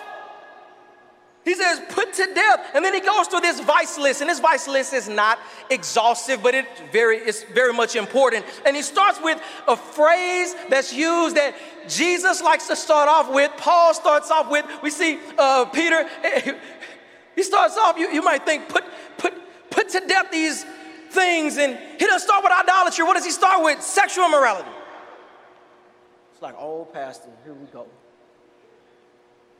He 1.45 1.55
says, 1.55 1.81
put 1.89 2.13
to 2.13 2.33
death. 2.33 2.71
And 2.73 2.83
then 2.83 2.93
he 2.93 2.99
goes 2.99 3.27
through 3.27 3.41
this 3.41 3.59
vice 3.61 3.97
list. 3.97 4.21
And 4.21 4.29
this 4.29 4.39
vice 4.39 4.67
list 4.67 4.93
is 4.93 5.07
not 5.07 5.39
exhaustive, 5.69 6.43
but 6.43 6.53
it's 6.53 6.67
very, 6.91 7.17
it's 7.17 7.43
very 7.43 7.73
much 7.73 7.95
important. 7.95 8.45
And 8.65 8.75
he 8.75 8.81
starts 8.81 9.19
with 9.21 9.41
a 9.67 9.75
phrase 9.75 10.53
that's 10.69 10.93
used 10.93 11.37
that 11.37 11.55
Jesus 11.87 12.41
likes 12.41 12.67
to 12.67 12.75
start 12.75 13.07
off 13.07 13.33
with. 13.33 13.51
Paul 13.57 13.93
starts 13.93 14.29
off 14.29 14.51
with. 14.51 14.65
We 14.83 14.89
see 14.89 15.19
uh, 15.37 15.65
Peter, 15.65 16.07
he 17.35 17.43
starts 17.43 17.77
off, 17.77 17.97
you, 17.97 18.11
you 18.11 18.21
might 18.21 18.45
think, 18.45 18.67
put, 18.67 18.83
put, 19.17 19.33
put 19.69 19.89
to 19.89 20.01
death 20.01 20.31
these 20.31 20.65
things. 21.11 21.57
And 21.57 21.79
he 21.97 22.05
doesn't 22.05 22.27
start 22.27 22.43
with 22.43 22.51
idolatry. 22.51 23.05
What 23.05 23.15
does 23.15 23.25
he 23.25 23.31
start 23.31 23.63
with? 23.63 23.81
Sexual 23.81 24.25
immorality. 24.25 24.69
It's 26.33 26.41
like, 26.41 26.55
oh, 26.59 26.85
Pastor, 26.93 27.29
here 27.43 27.53
we 27.53 27.65
go. 27.67 27.87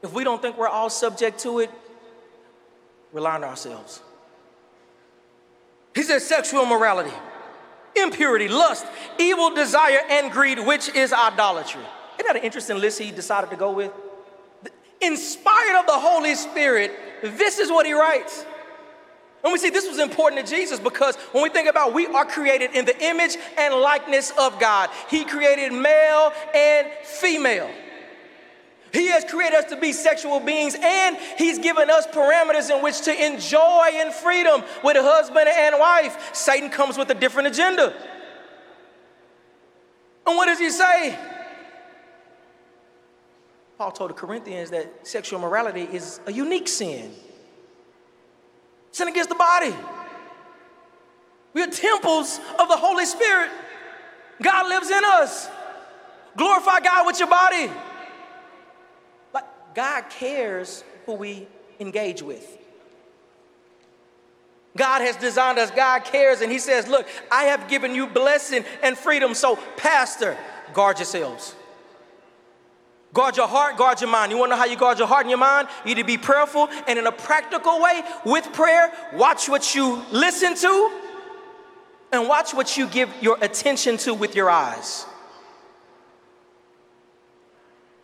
If 0.01 0.13
we 0.13 0.23
don't 0.23 0.41
think 0.41 0.57
we're 0.57 0.67
all 0.67 0.89
subject 0.89 1.39
to 1.39 1.59
it, 1.59 1.69
lying 3.13 3.41
to 3.41 3.47
ourselves. 3.47 4.01
He 5.95 6.03
says 6.03 6.25
sexual 6.25 6.63
immorality, 6.63 7.13
impurity, 7.95 8.47
lust, 8.47 8.85
evil 9.17 9.53
desire, 9.53 9.99
and 10.09 10.31
greed, 10.31 10.59
which 10.59 10.89
is 10.89 11.11
idolatry. 11.11 11.81
Isn't 12.19 12.27
that 12.27 12.35
an 12.37 12.43
interesting 12.43 12.77
list 12.77 12.99
he 12.99 13.11
decided 13.11 13.49
to 13.49 13.55
go 13.55 13.71
with? 13.71 13.91
Inspired 15.01 15.79
of 15.79 15.85
the 15.85 15.93
Holy 15.93 16.35
Spirit, 16.35 16.91
this 17.21 17.59
is 17.59 17.69
what 17.69 17.85
he 17.85 17.93
writes. 17.93 18.45
And 19.43 19.53
we 19.53 19.59
see 19.59 19.69
this 19.69 19.87
was 19.87 19.99
important 19.99 20.45
to 20.45 20.53
Jesus 20.53 20.79
because 20.79 21.15
when 21.31 21.43
we 21.43 21.49
think 21.49 21.69
about 21.69 21.93
we 21.93 22.07
are 22.07 22.25
created 22.25 22.71
in 22.75 22.83
the 22.83 23.03
image 23.03 23.37
and 23.57 23.73
likeness 23.73 24.31
of 24.37 24.59
God. 24.59 24.89
He 25.09 25.23
created 25.23 25.71
male 25.71 26.33
and 26.53 26.87
female. 27.03 27.69
He 28.91 29.07
has 29.09 29.23
created 29.23 29.57
us 29.57 29.65
to 29.65 29.77
be 29.77 29.93
sexual 29.93 30.39
beings, 30.39 30.75
and 30.79 31.17
He's 31.37 31.59
given 31.59 31.89
us 31.89 32.07
parameters 32.07 32.75
in 32.75 32.83
which 32.83 33.01
to 33.01 33.25
enjoy 33.25 33.89
in 33.93 34.11
freedom 34.11 34.63
with 34.83 34.97
a 34.97 35.03
husband 35.03 35.47
and 35.47 35.75
wife. 35.79 36.33
Satan 36.33 36.69
comes 36.69 36.97
with 36.97 37.09
a 37.09 37.15
different 37.15 37.47
agenda. 37.47 37.93
And 40.25 40.37
what 40.37 40.45
does 40.45 40.59
he 40.59 40.69
say? 40.69 41.17
Paul 43.79 43.91
told 43.91 44.11
the 44.11 44.13
Corinthians 44.13 44.69
that 44.69 45.07
sexual 45.07 45.39
morality 45.39 45.87
is 45.91 46.19
a 46.27 46.31
unique 46.31 46.67
sin. 46.67 47.11
Sin 48.91 49.07
against 49.07 49.29
the 49.29 49.35
body. 49.35 49.73
We 51.53 51.63
are 51.63 51.67
temples 51.67 52.39
of 52.59 52.67
the 52.67 52.77
Holy 52.77 53.05
Spirit. 53.05 53.49
God 54.41 54.67
lives 54.67 54.89
in 54.89 55.03
us. 55.03 55.49
Glorify 56.37 56.79
God 56.81 57.07
with 57.07 57.19
your 57.19 57.29
body. 57.29 57.71
God 59.73 60.09
cares 60.09 60.83
who 61.05 61.13
we 61.13 61.47
engage 61.79 62.21
with. 62.21 62.57
God 64.77 65.01
has 65.01 65.15
designed 65.15 65.57
us, 65.57 65.71
God 65.71 66.03
cares, 66.05 66.41
and 66.41 66.51
He 66.51 66.59
says, 66.59 66.87
Look, 66.87 67.07
I 67.31 67.45
have 67.45 67.67
given 67.67 67.95
you 67.95 68.07
blessing 68.07 68.63
and 68.83 68.97
freedom. 68.97 69.33
So, 69.33 69.57
Pastor, 69.77 70.37
guard 70.73 70.99
yourselves. 70.99 71.55
Guard 73.11 73.37
your 73.37 73.47
heart, 73.47 73.75
guard 73.75 73.99
your 74.01 74.09
mind. 74.09 74.31
You 74.31 74.37
wanna 74.37 74.51
know 74.51 74.57
how 74.57 74.65
you 74.65 74.77
guard 74.77 74.99
your 74.99 75.07
heart 75.07 75.21
and 75.21 75.31
your 75.31 75.39
mind? 75.39 75.67
You 75.83 75.95
need 75.95 76.01
to 76.01 76.07
be 76.07 76.17
prayerful 76.17 76.69
and 76.87 76.99
in 76.99 77.07
a 77.07 77.11
practical 77.11 77.81
way 77.81 78.03
with 78.23 78.51
prayer. 78.53 78.93
Watch 79.13 79.49
what 79.49 79.73
you 79.73 80.03
listen 80.11 80.55
to 80.55 80.91
and 82.11 82.27
watch 82.27 82.53
what 82.53 82.77
you 82.77 82.87
give 82.87 83.11
your 83.21 83.37
attention 83.41 83.97
to 83.97 84.13
with 84.13 84.35
your 84.35 84.49
eyes. 84.49 85.05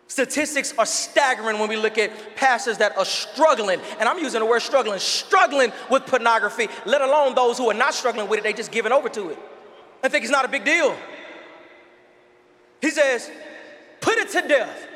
Statistics 0.08 0.72
are 0.78 0.86
staggering 0.86 1.58
when 1.58 1.68
we 1.68 1.76
look 1.76 1.98
at 1.98 2.36
pastors 2.36 2.78
that 2.78 2.96
are 2.96 3.04
struggling, 3.04 3.80
and 3.98 4.08
I'm 4.08 4.18
using 4.18 4.40
the 4.40 4.46
word 4.46 4.60
struggling, 4.60 4.98
struggling 5.00 5.72
with 5.90 6.06
pornography, 6.06 6.68
let 6.84 7.00
alone 7.00 7.34
those 7.34 7.58
who 7.58 7.68
are 7.70 7.74
not 7.74 7.92
struggling 7.92 8.28
with 8.28 8.38
it, 8.38 8.42
they 8.44 8.52
just 8.52 8.70
giving 8.70 8.92
over 8.92 9.08
to 9.08 9.30
it. 9.30 9.38
I 10.04 10.08
think 10.08 10.22
it's 10.22 10.32
not 10.32 10.44
a 10.44 10.48
big 10.48 10.64
deal. 10.64 10.96
He 12.80 12.90
says, 12.90 13.30
put 14.00 14.16
it 14.18 14.30
to 14.30 14.46
death. 14.46 14.86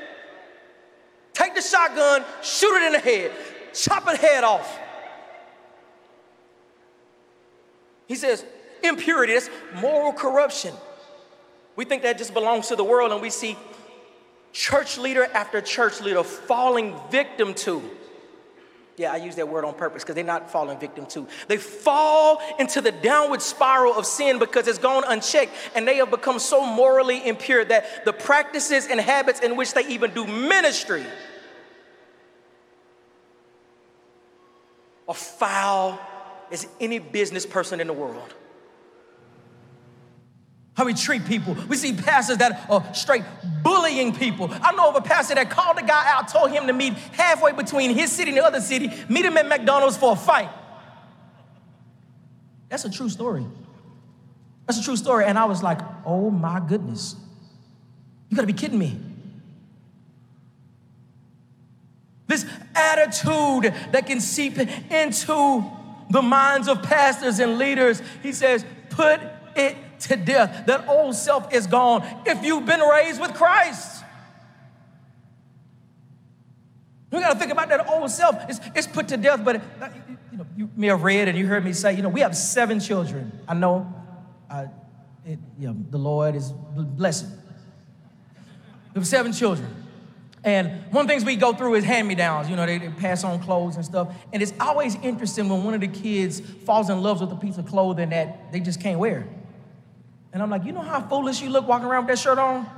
Take 1.33 1.55
the 1.55 1.63
shotgun, 1.63 2.25
shoot 2.43 2.77
it 2.77 2.87
in 2.87 2.93
the 2.93 2.99
head, 3.01 3.33
chop 3.75 4.07
its 4.09 4.21
head 4.21 4.45
off. 4.45 4.79
He 8.07 8.15
says, 8.15 8.45
impurity, 8.83 9.33
that's 9.33 9.51
moral 9.75 10.13
corruption. 10.13 10.75
We 11.75 11.85
think 11.85 12.03
that 12.03 12.19
just 12.19 12.35
belongs 12.35 12.69
to 12.69 12.77
the 12.77 12.85
world, 12.85 13.11
and 13.11 13.21
we 13.21 13.31
see 13.31 13.57
church 14.53 14.99
leader 14.99 15.25
after 15.35 15.61
church 15.61 16.01
leader 16.01 16.23
falling 16.23 16.99
victim 17.11 17.55
to. 17.55 17.83
Yeah, 18.97 19.13
I 19.13 19.17
use 19.17 19.37
that 19.37 19.49
word 19.49 19.65
on 19.65 19.73
purpose 19.73 20.03
because 20.03 20.15
they're 20.15 20.25
not 20.25 20.51
falling 20.51 20.79
victim 20.79 21.07
to. 21.07 21.27
They 21.49 21.57
fall 21.57 22.43
into 22.59 22.83
the 22.83 22.93
downward 22.93 23.41
spiral 23.41 23.95
of 23.95 24.05
sin 24.05 24.39
because 24.39 24.69
it's 24.69 24.79
gone 24.79 25.05
unchecked 25.07 25.53
and 25.75 25.89
they 25.89 25.97
have 25.97 26.11
become 26.11 26.39
so 26.39 26.67
morally 26.67 27.27
impure 27.27 27.65
that 27.65 28.05
the 28.05 28.13
practices 28.13 28.89
and 28.89 29.01
habits 29.01 29.41
in 29.41 29.57
which 29.57 29.73
they 29.73 29.87
even 29.87 30.13
do 30.13 30.27
ministry 30.27 31.07
are 35.09 35.15
foul 35.15 35.99
as 36.53 36.67
any 36.79 36.99
business 36.99 37.47
person 37.47 37.81
in 37.81 37.87
the 37.87 37.93
world 37.93 38.35
how 40.75 40.85
we 40.85 40.95
treat 40.95 41.25
people. 41.27 41.57
We 41.69 41.77
see 41.77 41.93
pastors 41.93 42.39
that 42.39 42.67
are 42.71 42.95
straight 42.95 43.25
bullying 43.63 44.15
people. 44.15 44.49
I 44.51 44.73
know 44.73 44.89
of 44.89 44.97
a 44.97 45.01
pastor 45.01 45.35
that 45.35 45.51
called 45.51 45.79
a 45.79 45.83
guy 45.83 46.05
out, 46.11 46.29
told 46.29 46.51
him 46.51 46.67
to 46.69 46.73
meet 46.73 46.95
halfway 46.95 47.53
between 47.53 47.95
his 47.95 48.11
city 48.13 48.31
and 48.31 48.39
the 48.39 48.45
other 48.45 48.61
city, 48.61 48.91
meet 49.09 49.25
him 49.25 49.37
at 49.37 49.47
McDonald's 49.47 49.97
for 49.97 50.13
a 50.13 50.17
fight. 50.17 50.49
That's 52.69 52.85
a 52.85 52.91
true 52.91 53.09
story. 53.09 53.45
That's 54.67 54.79
a 54.79 54.85
true 54.85 54.97
story. 54.97 55.25
And 55.25 55.39
I 55.39 55.45
was 55.47 55.63
like, 55.63 55.81
oh 56.07 56.31
my 56.31 56.61
goodness. 56.61 57.17
You 58.29 58.37
gotta 58.37 58.47
be 58.47 58.53
kidding 58.53 58.79
me. 58.79 58.99
This 62.29 62.47
attitude 62.77 63.75
that 63.91 64.07
can 64.07 64.21
seep 64.21 64.57
into 64.57 65.65
the 66.11 66.23
minds 66.23 66.69
of 66.69 66.81
pastors 66.83 67.41
and 67.41 67.59
leaders, 67.59 68.01
he 68.23 68.33
says, 68.33 68.65
put 68.89 69.21
it 69.57 69.77
to 70.01 70.17
death. 70.17 70.67
That 70.67 70.89
old 70.89 71.15
self 71.15 71.53
is 71.53 71.67
gone 71.67 72.07
if 72.27 72.45
you've 72.45 72.67
been 72.67 72.81
raised 72.81 73.21
with 73.21 73.35
Christ. 73.35 74.05
We 77.11 77.19
got 77.21 77.33
to 77.33 77.39
think 77.39 77.51
about 77.51 77.69
that 77.71 77.89
old 77.89 78.11
self. 78.11 78.37
It's, 78.49 78.61
it's 78.75 78.87
put 78.87 79.09
to 79.09 79.17
death, 79.17 79.45
but 79.45 79.61
you 80.31 80.39
know, 80.39 80.47
you 80.57 80.71
may 80.77 80.87
have 80.87 81.03
read 81.03 81.29
and 81.29 81.37
you 81.37 81.47
heard 81.47 81.65
me 81.65 81.73
say, 81.73 81.95
you 81.95 82.03
know, 82.03 82.09
we 82.09 82.21
have 82.21 82.37
seven 82.37 82.79
children. 82.79 83.33
I 83.49 83.55
know, 83.55 83.93
it, 85.27 85.39
you 85.59 85.69
know 85.69 85.77
the 85.91 85.99
Lord 85.99 86.37
is 86.37 86.53
blessing. 86.53 87.31
We 88.95 89.01
have 89.01 89.07
seven 89.07 89.33
children. 89.33 89.81
And 90.43 90.85
one 90.91 91.03
of 91.03 91.09
the 91.09 91.13
things 91.13 91.25
we 91.25 91.37
go 91.37 91.53
through 91.53 91.75
is 91.75 91.85
hand-me-downs. 91.85 92.49
You 92.49 92.57
know, 92.57 92.65
they, 92.65 92.79
they, 92.79 92.89
pass 92.89 93.25
on 93.25 93.41
clothes 93.41 93.77
and 93.77 93.85
stuff. 93.85 94.15
And 94.33 94.43
it's 94.43 94.55
always 94.59 94.95
interesting 94.97 95.49
when 95.49 95.65
one 95.65 95.75
of 95.75 95.83
the 95.83 95.89
kids 95.89 96.41
falls 96.41 96.89
in 96.89 97.03
love 97.03 97.21
with 97.21 97.31
a 97.31 97.37
piece 97.37 97.59
of 97.59 97.67
clothing 97.67 98.11
that 98.11 98.51
they 98.51 98.61
just 98.61 98.81
can't 98.81 98.99
wear. 98.99 99.29
And 100.33 100.43
I'm 100.43 100.51
like, 100.51 100.65
you 100.65 100.73
know 100.73 100.83
how 100.83 101.01
foolish 101.01 101.43
you 101.43 101.51
look 101.51 101.67
walking 101.67 101.87
around 101.87 102.07
with 102.07 102.17
that 102.17 102.23
shirt 102.23 102.39
on? 102.39 102.69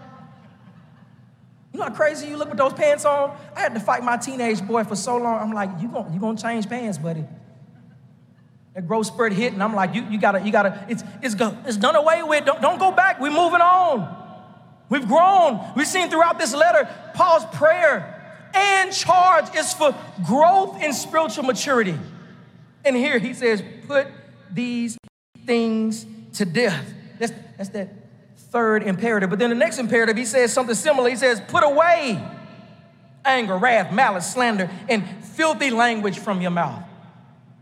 You 1.72 1.78
know 1.78 1.84
how 1.86 1.94
crazy 1.94 2.28
you 2.28 2.36
look 2.36 2.48
with 2.48 2.58
those 2.58 2.72
pants 2.72 3.04
on? 3.04 3.36
I 3.56 3.60
had 3.60 3.74
to 3.74 3.80
fight 3.80 4.02
my 4.02 4.16
teenage 4.16 4.62
boy 4.62 4.84
for 4.84 4.96
so 4.96 5.16
long. 5.16 5.40
I'm 5.40 5.52
like, 5.52 5.70
you 5.80 5.88
going 5.88 6.12
you 6.12 6.20
gonna 6.20 6.36
change 6.36 6.68
pants, 6.68 6.98
buddy. 6.98 7.24
That 8.74 8.86
growth 8.86 9.06
spurt 9.06 9.32
hit, 9.32 9.52
and 9.52 9.62
I'm 9.62 9.74
like, 9.74 9.94
you, 9.94 10.02
you 10.04 10.18
gotta, 10.18 10.40
you 10.40 10.50
gotta, 10.50 10.86
it's, 10.88 11.02
it's, 11.22 11.34
it's 11.66 11.76
done 11.76 11.94
away 11.94 12.22
with. 12.22 12.46
Don't, 12.46 12.60
don't 12.62 12.78
go 12.78 12.90
back. 12.90 13.20
We're 13.20 13.30
moving 13.30 13.60
on. 13.60 14.18
We've 14.88 15.06
grown. 15.06 15.60
We've 15.76 15.86
seen 15.86 16.08
throughout 16.10 16.38
this 16.38 16.54
letter, 16.54 16.88
Paul's 17.14 17.44
prayer 17.56 18.18
and 18.54 18.92
charge 18.92 19.54
is 19.54 19.72
for 19.72 19.94
growth 20.24 20.82
in 20.82 20.92
spiritual 20.92 21.44
maturity. 21.44 21.98
And 22.84 22.96
here 22.96 23.18
he 23.18 23.34
says, 23.34 23.62
put 23.86 24.08
these 24.50 24.98
things 25.46 26.06
to 26.34 26.44
death. 26.44 26.92
That's, 27.22 27.32
that's 27.56 27.68
that 27.70 27.88
third 28.36 28.82
imperative. 28.82 29.30
But 29.30 29.38
then 29.38 29.50
the 29.50 29.56
next 29.56 29.78
imperative, 29.78 30.16
he 30.16 30.24
says 30.24 30.52
something 30.52 30.74
similar. 30.74 31.08
He 31.08 31.14
says, 31.14 31.40
put 31.46 31.62
away 31.62 32.20
anger, 33.24 33.56
wrath, 33.56 33.92
malice, 33.92 34.32
slander, 34.32 34.68
and 34.88 35.06
filthy 35.24 35.70
language 35.70 36.18
from 36.18 36.40
your 36.40 36.50
mouth. 36.50 36.82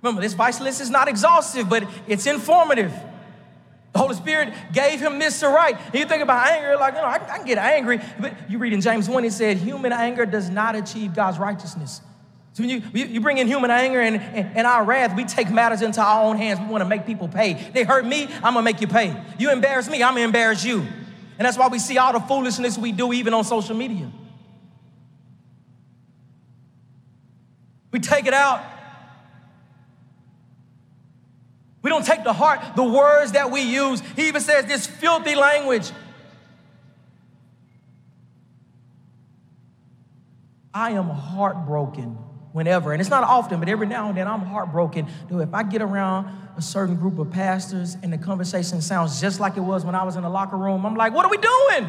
Remember, 0.01 0.23
this 0.23 0.33
vice 0.33 0.61
list 0.61 0.81
is 0.81 0.89
not 0.89 1.09
exhaustive, 1.09 1.69
but 1.69 1.87
it's 2.09 2.27
informative. 2.27 2.93
The 3.93 3.99
Holy 3.99 4.15
Spirit 4.15 4.55
gave 4.73 4.99
him 4.99 5.19
this 5.19 5.41
to 5.41 5.49
write. 5.49 5.79
And 5.79 5.95
you 5.95 6.07
think 6.07 6.23
about 6.23 6.47
anger, 6.47 6.77
like, 6.79 6.95
you 6.95 7.01
know, 7.01 7.07
I, 7.07 7.17
I 7.17 7.37
can 7.37 7.45
get 7.45 7.59
angry. 7.59 8.01
But 8.19 8.33
you 8.49 8.57
read 8.57 8.73
in 8.73 8.81
James 8.81 9.11
1, 9.11 9.25
he 9.25 9.31
said, 9.31 9.59
human 9.59 9.93
anger 9.93 10.25
does 10.25 10.49
not 10.49 10.75
achieve 10.75 11.15
God's 11.15 11.39
righteousness. 11.39 12.01
So 12.53 12.65
when 12.65 12.71
you, 12.71 12.83
you 12.93 13.21
bring 13.21 13.39
in 13.39 13.47
human 13.47 13.71
anger 13.71 14.01
and, 14.01 14.17
and, 14.17 14.67
our 14.67 14.85
wrath, 14.85 15.15
we 15.17 15.25
take 15.25 15.51
matters 15.51 15.83
into 15.83 16.03
our 16.03 16.25
own 16.25 16.37
hands. 16.37 16.59
We 16.59 16.67
want 16.67 16.83
to 16.83 16.89
make 16.89 17.07
people 17.07 17.29
pay. 17.29 17.71
They 17.73 17.85
hurt 17.85 18.05
me, 18.05 18.25
I'm 18.25 18.55
going 18.55 18.57
to 18.57 18.63
make 18.63 18.81
you 18.81 18.89
pay. 18.89 19.17
You 19.39 19.53
embarrass 19.53 19.89
me, 19.89 20.03
I'm 20.03 20.15
going 20.15 20.23
to 20.23 20.25
embarrass 20.25 20.65
you. 20.65 20.81
And 20.81 21.47
that's 21.47 21.57
why 21.57 21.69
we 21.69 21.79
see 21.79 21.97
all 21.97 22.13
the 22.13 22.21
foolishness 22.21 22.77
we 22.77 22.91
do 22.91 23.13
even 23.13 23.35
on 23.35 23.45
social 23.45 23.77
media. 23.77 24.11
We 27.93 28.01
take 28.01 28.27
it 28.27 28.35
out. 28.35 28.65
We 31.83 31.89
don't 31.89 32.05
take 32.05 32.25
to 32.25 32.33
heart 32.33 32.77
the 32.77 32.85
words 32.85 33.33
that 33.33 33.51
we 33.51 33.63
use. 33.63 34.03
He 34.17 34.29
even 34.29 34.43
says 34.43 34.67
this 34.67 34.87
filthy 34.87 35.35
language. 35.35 35.91
I 40.75 40.91
am 40.91 41.09
heartbroken 41.09 42.19
whenever, 42.53 42.93
and 42.93 43.01
it's 43.01 43.11
not 43.11 43.25
often, 43.25 43.61
but 43.61 43.69
every 43.69 43.87
now 43.87 44.09
and 44.09 44.17
then 44.17 44.27
I'm 44.27 44.41
heartbroken. 44.41 45.07
Dude, 45.29 45.41
if 45.41 45.55
I 45.55 45.63
get 45.63 45.83
around 45.83 46.27
a 46.57 46.63
certain 46.63 46.97
group 46.97 47.19
of 47.19 47.31
pastors 47.31 47.97
and 48.03 48.13
the 48.13 48.19
conversation 48.19 48.81
sounds 48.81 49.21
just 49.21 49.41
like 49.41 49.57
it 49.57 49.61
was 49.61 49.85
when 49.85 49.95
I 49.95 50.03
was 50.03 50.17
in 50.17 50.23
the 50.23 50.29
locker 50.29 50.57
room, 50.57 50.85
I'm 50.85 50.95
like, 50.95 51.15
what 51.15 51.25
are 51.25 51.31
we 51.31 51.39
doing? 51.39 51.89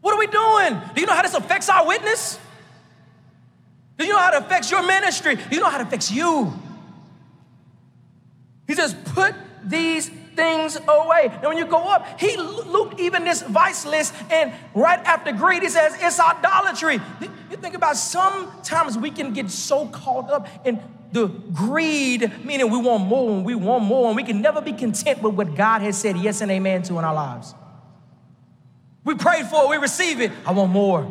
What 0.00 0.14
are 0.14 0.18
we 0.18 0.26
doing? 0.26 0.80
Do 0.94 1.00
you 1.00 1.06
know 1.06 1.12
how 1.12 1.22
this 1.22 1.34
affects 1.34 1.68
our 1.68 1.86
witness? 1.86 2.38
Do 3.98 4.06
you 4.06 4.12
know 4.12 4.18
how 4.18 4.32
it 4.32 4.42
affects 4.42 4.70
your 4.70 4.86
ministry? 4.86 5.34
Do 5.34 5.54
you 5.54 5.60
know 5.60 5.68
how 5.68 5.80
it 5.80 5.82
affects 5.82 6.10
you? 6.10 6.52
He 8.66 8.74
says, 8.74 8.94
put 9.06 9.34
these 9.64 10.10
things 10.38 10.78
away. 10.86 11.30
And 11.30 11.42
when 11.42 11.58
you 11.58 11.66
go 11.66 11.82
up, 11.88 12.20
he 12.20 12.36
looped 12.36 13.00
even 13.00 13.24
this 13.24 13.42
vice 13.42 13.84
list, 13.84 14.14
and 14.30 14.54
right 14.72 15.00
after 15.00 15.32
greed, 15.32 15.62
he 15.62 15.68
says 15.68 15.96
it's 16.00 16.20
idolatry. 16.20 17.00
You 17.50 17.56
think 17.56 17.74
about 17.74 17.96
sometimes 17.96 18.96
we 18.96 19.10
can 19.10 19.32
get 19.32 19.50
so 19.50 19.88
caught 19.88 20.30
up 20.30 20.46
in 20.64 20.80
the 21.10 21.26
greed, 21.26 22.44
meaning 22.44 22.70
we 22.70 22.78
want 22.78 23.04
more 23.04 23.30
and 23.32 23.44
we 23.44 23.54
want 23.54 23.84
more, 23.84 24.08
and 24.08 24.16
we 24.16 24.22
can 24.22 24.40
never 24.40 24.60
be 24.60 24.72
content 24.72 25.22
with 25.22 25.34
what 25.34 25.56
God 25.56 25.82
has 25.82 25.98
said 25.98 26.16
yes 26.16 26.40
and 26.40 26.50
amen 26.50 26.82
to 26.84 26.98
in 26.98 27.04
our 27.04 27.14
lives. 27.14 27.54
We 29.04 29.14
prayed 29.14 29.46
for 29.46 29.64
it, 29.64 29.70
we 29.70 29.76
receive 29.78 30.20
it. 30.20 30.30
I 30.46 30.52
want 30.52 30.70
more. 30.70 31.02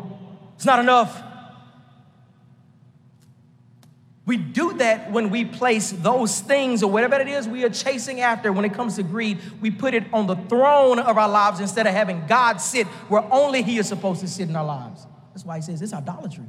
It's 0.55 0.65
not 0.65 0.79
enough. 0.79 1.21
We 4.27 4.35
do 4.35 4.73
that 4.73 5.09
when 5.09 5.29
we 5.29 5.45
place 5.45 5.91
those 5.91 6.41
things 6.41 6.83
or 6.83 6.91
whatever 6.91 7.15
it 7.15 7.29
is 7.29 7.47
we 7.47 7.63
are 7.63 7.69
chasing 7.69 8.19
after 8.19 8.51
when 8.51 8.65
it 8.65 8.73
comes 8.73 8.97
to 8.97 9.03
greed. 9.03 9.39
We 9.61 9.71
put 9.71 9.93
it 9.93 10.03
on 10.11 10.27
the 10.27 10.35
throne 10.35 10.99
of 10.99 11.17
our 11.17 11.29
lives 11.29 11.61
instead 11.61 11.87
of 11.87 11.93
having 11.93 12.27
God 12.27 12.57
sit 12.57 12.87
where 13.07 13.23
only 13.31 13.63
He 13.63 13.77
is 13.77 13.87
supposed 13.87 14.19
to 14.19 14.27
sit 14.27 14.49
in 14.49 14.55
our 14.57 14.65
lives. 14.65 15.07
That's 15.33 15.45
why 15.45 15.55
He 15.55 15.61
says 15.61 15.81
it's 15.81 15.93
idolatry. 15.93 16.43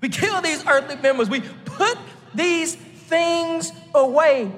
We 0.00 0.08
kill 0.08 0.40
these 0.40 0.66
earthly 0.66 0.96
members. 0.96 1.28
We 1.28 1.40
put 1.40 1.98
these 2.34 2.74
things 2.74 3.72
away. 3.94 4.50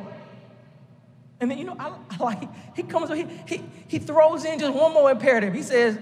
And 1.41 1.51
then, 1.51 1.59
you 1.59 1.65
know, 1.65 1.77
I, 1.77 1.93
I 2.09 2.23
like, 2.23 2.77
he 2.77 2.85
comes, 2.85 3.11
he, 3.11 3.27
he, 3.49 3.65
he 3.89 3.99
throws 3.99 4.45
in 4.45 4.61
just 4.61 4.73
one 4.73 4.95
more 4.95 5.11
imperative. 5.11 5.53
He 5.55 5.63
says, 5.63 5.99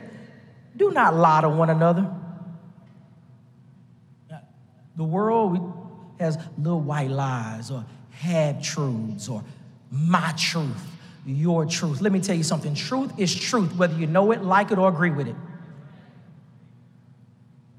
do 0.77 0.91
not 0.91 1.15
lie 1.15 1.41
to 1.41 1.49
one 1.49 1.71
another. 1.71 2.15
The 4.97 5.05
world 5.05 5.59
has 6.21 6.39
little 6.59 6.81
white 6.81 7.11
lies 7.11 7.71
or 7.71 7.85
half 8.11 8.63
truths 8.63 9.29
or 9.29 9.43
my 9.91 10.33
truth, 10.37 10.87
your 11.27 11.67
truth. 11.67 12.01
Let 12.01 12.13
me 12.13 12.21
tell 12.21 12.37
you 12.37 12.43
something 12.43 12.75
truth 12.75 13.13
is 13.19 13.35
truth, 13.35 13.75
whether 13.77 13.95
you 13.99 14.07
know 14.07 14.33
it, 14.33 14.43
like 14.43 14.71
it, 14.71 14.79
or 14.79 14.89
agree 14.89 15.11
with 15.11 15.29
it. 15.29 15.37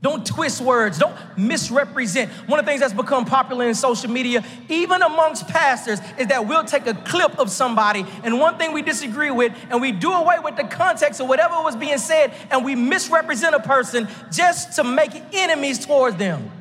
Don't 0.01 0.25
twist 0.25 0.59
words. 0.59 0.97
Don't 0.97 1.15
misrepresent. 1.37 2.29
One 2.47 2.59
of 2.59 2.65
the 2.65 2.69
things 2.69 2.81
that's 2.81 2.93
become 2.93 3.23
popular 3.23 3.69
in 3.69 3.73
social 3.73 4.11
media, 4.11 4.43
even 4.67 5.01
amongst 5.01 5.47
pastors, 5.47 6.01
is 6.19 6.27
that 6.27 6.45
we'll 6.45 6.65
take 6.65 6.85
a 6.87 6.93
clip 6.93 7.39
of 7.39 7.49
somebody 7.49 8.05
and 8.23 8.37
one 8.37 8.57
thing 8.57 8.73
we 8.73 8.81
disagree 8.81 9.31
with, 9.31 9.53
and 9.69 9.81
we 9.81 9.93
do 9.93 10.11
away 10.11 10.39
with 10.43 10.57
the 10.57 10.65
context 10.65 11.21
of 11.21 11.29
whatever 11.29 11.55
was 11.63 11.77
being 11.77 11.97
said, 11.97 12.33
and 12.51 12.65
we 12.65 12.75
misrepresent 12.75 13.55
a 13.55 13.61
person 13.61 14.09
just 14.29 14.75
to 14.75 14.83
make 14.83 15.13
enemies 15.33 15.85
towards 15.85 16.17
them. 16.17 16.51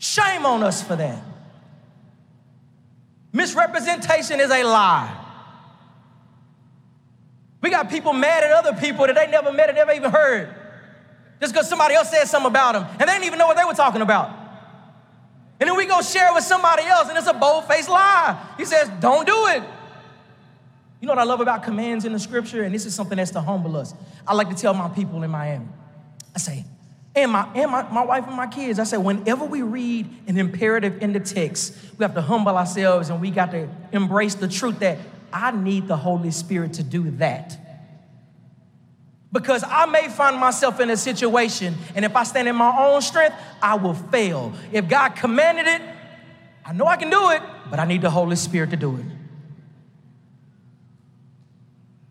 Shame 0.00 0.46
on 0.46 0.62
us 0.62 0.82
for 0.82 0.96
that. 0.96 1.22
Misrepresentation 3.32 4.40
is 4.40 4.50
a 4.50 4.64
lie. 4.64 5.14
We 7.60 7.68
got 7.68 7.90
people 7.90 8.14
mad 8.14 8.42
at 8.42 8.50
other 8.50 8.80
people 8.80 9.06
that 9.06 9.14
they 9.14 9.30
never 9.30 9.52
met 9.52 9.68
and 9.68 9.76
never 9.76 9.92
even 9.92 10.10
heard. 10.10 10.54
Just 11.38 11.52
because 11.52 11.68
somebody 11.68 11.94
else 11.94 12.10
said 12.10 12.24
something 12.24 12.50
about 12.50 12.72
them 12.72 12.86
and 12.98 13.08
they 13.08 13.12
didn't 13.12 13.26
even 13.26 13.38
know 13.38 13.46
what 13.46 13.58
they 13.58 13.64
were 13.64 13.74
talking 13.74 14.00
about. 14.00 14.30
And 15.60 15.68
then 15.68 15.76
we 15.76 15.84
go 15.84 16.00
share 16.00 16.30
it 16.30 16.34
with 16.34 16.44
somebody 16.44 16.84
else 16.84 17.10
and 17.10 17.18
it's 17.18 17.26
a 17.26 17.34
bold 17.34 17.66
faced 17.66 17.90
lie. 17.90 18.42
He 18.56 18.64
says, 18.64 18.90
Don't 19.00 19.26
do 19.26 19.48
it. 19.48 19.62
You 21.02 21.08
know 21.08 21.12
what 21.12 21.18
I 21.18 21.24
love 21.24 21.40
about 21.40 21.62
commands 21.62 22.06
in 22.06 22.14
the 22.14 22.18
scripture? 22.18 22.62
And 22.62 22.74
this 22.74 22.86
is 22.86 22.94
something 22.94 23.18
that's 23.18 23.32
to 23.32 23.42
humble 23.42 23.76
us. 23.76 23.92
I 24.26 24.32
like 24.32 24.48
to 24.48 24.54
tell 24.54 24.72
my 24.72 24.88
people 24.88 25.22
in 25.22 25.30
Miami, 25.30 25.66
I 26.34 26.38
say, 26.38 26.64
and 27.14 27.32
my 27.32 27.48
and 27.54 27.70
my, 27.70 27.82
my 27.90 28.04
wife 28.04 28.26
and 28.26 28.36
my 28.36 28.46
kids. 28.46 28.78
I 28.78 28.84
said, 28.84 28.98
whenever 28.98 29.44
we 29.44 29.62
read 29.62 30.08
an 30.26 30.38
imperative 30.38 31.02
in 31.02 31.12
the 31.12 31.20
text, 31.20 31.76
we 31.98 32.04
have 32.04 32.14
to 32.14 32.22
humble 32.22 32.56
ourselves 32.56 33.10
and 33.10 33.20
we 33.20 33.30
got 33.30 33.50
to 33.50 33.68
embrace 33.92 34.34
the 34.34 34.48
truth 34.48 34.78
that 34.80 34.98
I 35.32 35.50
need 35.50 35.88
the 35.88 35.96
Holy 35.96 36.30
Spirit 36.30 36.74
to 36.74 36.82
do 36.82 37.10
that. 37.12 37.56
Because 39.32 39.62
I 39.64 39.86
may 39.86 40.08
find 40.08 40.38
myself 40.38 40.80
in 40.80 40.90
a 40.90 40.96
situation, 40.96 41.76
and 41.94 42.04
if 42.04 42.16
I 42.16 42.24
stand 42.24 42.48
in 42.48 42.56
my 42.56 42.76
own 42.76 43.00
strength, 43.00 43.36
I 43.62 43.76
will 43.76 43.94
fail. 43.94 44.52
If 44.72 44.88
God 44.88 45.10
commanded 45.10 45.68
it, 45.68 45.82
I 46.64 46.72
know 46.72 46.86
I 46.86 46.96
can 46.96 47.10
do 47.10 47.30
it, 47.30 47.42
but 47.70 47.78
I 47.78 47.84
need 47.84 48.02
the 48.02 48.10
Holy 48.10 48.34
Spirit 48.34 48.70
to 48.70 48.76
do 48.76 48.96
it. 48.96 49.04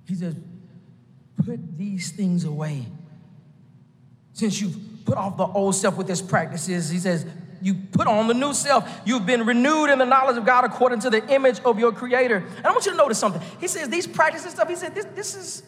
He 0.08 0.16
says, 0.16 0.36
put 1.46 1.78
these 1.78 2.12
things 2.12 2.46
away. 2.46 2.86
Since 4.32 4.62
you've 4.62 4.78
put 5.06 5.18
off 5.18 5.38
the 5.38 5.46
old 5.46 5.76
self 5.76 5.98
with 5.98 6.10
its 6.10 6.22
practices. 6.22 6.90
He 6.90 7.00
says, 7.00 7.26
you 7.62 7.74
put 7.74 8.08
on 8.08 8.28
the 8.28 8.34
new 8.34 8.54
self. 8.54 8.90
You've 9.06 9.26
been 9.26 9.46
renewed 9.46 9.90
in 9.90 10.00
the 10.00 10.06
knowledge 10.06 10.38
of 10.38 10.46
God 10.46 10.64
according 10.64 11.00
to 11.02 11.10
the 11.10 11.28
image 11.34 11.60
of 11.62 11.78
your 11.78 11.92
creator. 11.92 12.38
And 12.58 12.66
I 12.66 12.72
want 12.72 12.86
you 12.86 12.92
to 12.92 12.98
notice 12.98 13.20
something. 13.20 13.42
He 13.60 13.68
says 13.68 13.90
these 13.90 14.08
practices 14.08 14.52
stuff, 14.52 14.70
he 14.70 14.76
said, 14.76 14.96
this, 14.96 15.06
this 15.16 15.36
is 15.36 15.64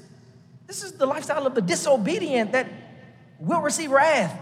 this 0.67 0.83
is 0.83 0.93
the 0.93 1.05
lifestyle 1.05 1.45
of 1.45 1.53
the 1.53 1.61
disobedient 1.61 2.53
that 2.53 2.65
will 3.39 3.59
receive 3.59 3.91
wrath. 3.91 4.33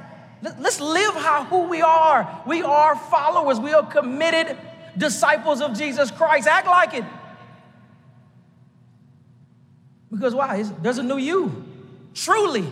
Let's 0.43 0.79
live 0.79 1.15
how 1.15 1.45
who 1.45 1.63
we 1.63 1.81
are. 1.81 2.43
We 2.45 2.61
are 2.61 2.95
followers. 2.95 3.59
We 3.59 3.73
are 3.73 3.83
committed 3.83 4.55
disciples 4.95 5.59
of 5.59 5.75
Jesus 5.75 6.11
Christ. 6.11 6.47
Act 6.47 6.67
like 6.67 6.93
it. 6.93 7.03
Because 10.11 10.35
why? 10.35 10.61
There's 10.61 10.99
a 10.99 11.03
new 11.03 11.17
you. 11.17 11.65
Truly. 12.13 12.67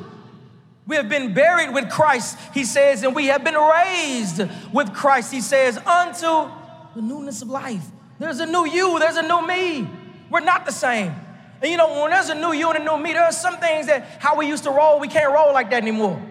We 0.87 0.95
have 0.95 1.09
been 1.09 1.33
buried 1.33 1.73
with 1.73 1.89
Christ, 1.89 2.37
he 2.53 2.63
says, 2.63 3.03
and 3.03 3.13
we 3.13 3.27
have 3.27 3.43
been 3.43 3.55
raised 3.55 4.41
with 4.73 4.93
Christ, 4.93 5.33
he 5.33 5.41
says, 5.41 5.77
unto 5.77 6.49
the 6.95 7.01
newness 7.01 7.41
of 7.41 7.49
life. 7.49 7.85
There's 8.19 8.39
a 8.39 8.45
new 8.45 8.65
you, 8.65 8.97
there's 8.97 9.17
a 9.17 9.21
new 9.21 9.45
me. 9.45 9.87
We're 10.29 10.39
not 10.39 10.65
the 10.65 10.71
same. 10.71 11.13
And 11.61 11.69
you 11.69 11.77
know, 11.77 12.01
when 12.01 12.11
there's 12.11 12.29
a 12.29 12.35
new 12.35 12.53
you 12.53 12.69
and 12.69 12.79
a 12.79 12.83
new 12.83 12.97
me, 12.97 13.13
there 13.13 13.23
are 13.23 13.31
some 13.31 13.57
things 13.57 13.87
that 13.87 14.05
how 14.19 14.37
we 14.37 14.47
used 14.47 14.63
to 14.63 14.71
roll, 14.71 14.99
we 14.99 15.07
can't 15.07 15.33
roll 15.33 15.53
like 15.53 15.69
that 15.71 15.81
anymore. 15.81 16.21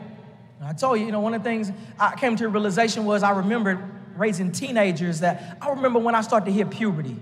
I 0.62 0.72
told 0.72 0.98
you, 0.98 1.06
you 1.06 1.12
know, 1.12 1.20
one 1.20 1.34
of 1.34 1.44
the 1.44 1.48
things 1.48 1.70
I 1.98 2.16
came 2.16 2.34
to 2.36 2.46
a 2.46 2.48
realization 2.48 3.04
was 3.04 3.22
I 3.22 3.30
remembered 3.30 3.78
raising 4.16 4.50
teenagers 4.50 5.20
that 5.20 5.58
I 5.60 5.70
remember 5.70 5.98
when 5.98 6.14
I 6.14 6.22
started 6.22 6.46
to 6.46 6.52
hit 6.52 6.70
puberty. 6.70 7.16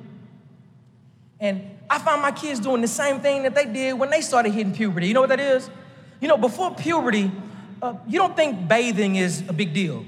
And 1.41 1.63
I 1.91 1.99
found 1.99 2.23
my 2.23 2.31
kids 2.31 2.61
doing 2.61 2.81
the 2.81 2.89
same 2.89 3.21
thing 3.21 3.43
that 3.43 3.55
they 3.55 3.67
did 3.67 3.95
when 3.95 4.09
they 4.09 4.21
started 4.21 4.53
hitting 4.53 4.73
puberty. 4.73 5.09
You 5.09 5.15
know 5.15 5.21
what 5.21 5.31
that 5.31 5.41
is? 5.41 5.69
You 6.21 6.29
know, 6.29 6.37
before 6.37 6.75
puberty, 6.75 7.31
uh, 7.83 7.95
you 8.07 8.19
don't 8.19 8.37
think 8.37 8.69
bathing 8.69 9.17
is 9.17 9.43
a 9.49 9.53
big 9.53 9.73
deal. 9.73 10.05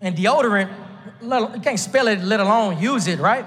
And 0.00 0.16
deodorant, 0.16 0.72
you 1.22 1.60
can't 1.60 1.78
spell 1.78 2.08
it, 2.08 2.20
let 2.20 2.40
alone 2.40 2.80
use 2.80 3.06
it, 3.06 3.18
right? 3.18 3.44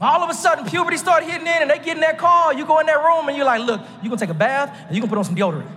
All 0.00 0.22
of 0.22 0.30
a 0.30 0.34
sudden, 0.34 0.64
puberty 0.64 0.96
started 0.96 1.28
hitting 1.28 1.46
in, 1.46 1.62
and 1.62 1.70
they 1.70 1.78
get 1.78 1.96
in 1.96 2.00
that 2.00 2.18
car. 2.18 2.52
You 2.52 2.66
go 2.66 2.80
in 2.80 2.86
that 2.86 2.98
room, 2.98 3.28
and 3.28 3.36
you're 3.36 3.46
like, 3.46 3.60
"Look, 3.60 3.80
you're 4.02 4.10
gonna 4.10 4.16
take 4.16 4.30
a 4.30 4.34
bath, 4.34 4.76
and 4.86 4.96
you're 4.96 5.00
gonna 5.00 5.10
put 5.10 5.18
on 5.18 5.24
some 5.24 5.36
deodorant." 5.36 5.70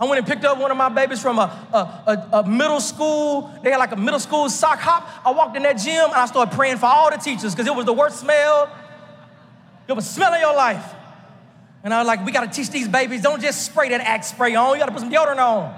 I 0.00 0.06
went 0.06 0.18
and 0.18 0.26
picked 0.26 0.44
up 0.44 0.58
one 0.58 0.72
of 0.72 0.76
my 0.76 0.88
babies 0.88 1.22
from 1.22 1.38
a, 1.38 1.42
a, 1.72 1.78
a, 1.78 2.38
a, 2.38 2.48
middle 2.48 2.80
school. 2.80 3.52
They 3.62 3.70
had 3.70 3.78
like 3.78 3.92
a 3.92 3.96
middle 3.96 4.18
school 4.18 4.50
sock 4.50 4.80
hop. 4.80 5.08
I 5.24 5.30
walked 5.30 5.56
in 5.56 5.62
that 5.62 5.78
gym 5.78 6.06
and 6.06 6.14
I 6.14 6.26
started 6.26 6.52
praying 6.52 6.78
for 6.78 6.86
all 6.86 7.10
the 7.12 7.16
teachers 7.16 7.54
because 7.54 7.68
it 7.68 7.74
was 7.74 7.86
the 7.86 7.92
worst 7.92 8.18
smell. 8.18 8.68
It 9.86 9.92
was 9.92 10.08
smelling 10.08 10.40
your 10.40 10.54
life. 10.54 10.84
And 11.84 11.92
I 11.92 11.98
was 11.98 12.06
like, 12.06 12.24
we 12.24 12.32
got 12.32 12.50
to 12.50 12.50
teach 12.50 12.70
these 12.70 12.88
babies, 12.88 13.20
don't 13.20 13.42
just 13.42 13.62
spray 13.62 13.90
that 13.90 14.00
Axe 14.00 14.28
spray 14.28 14.54
on. 14.54 14.72
You 14.72 14.78
got 14.80 14.86
to 14.86 14.92
put 14.92 15.02
some 15.02 15.12
deodorant 15.12 15.36
on 15.36 15.72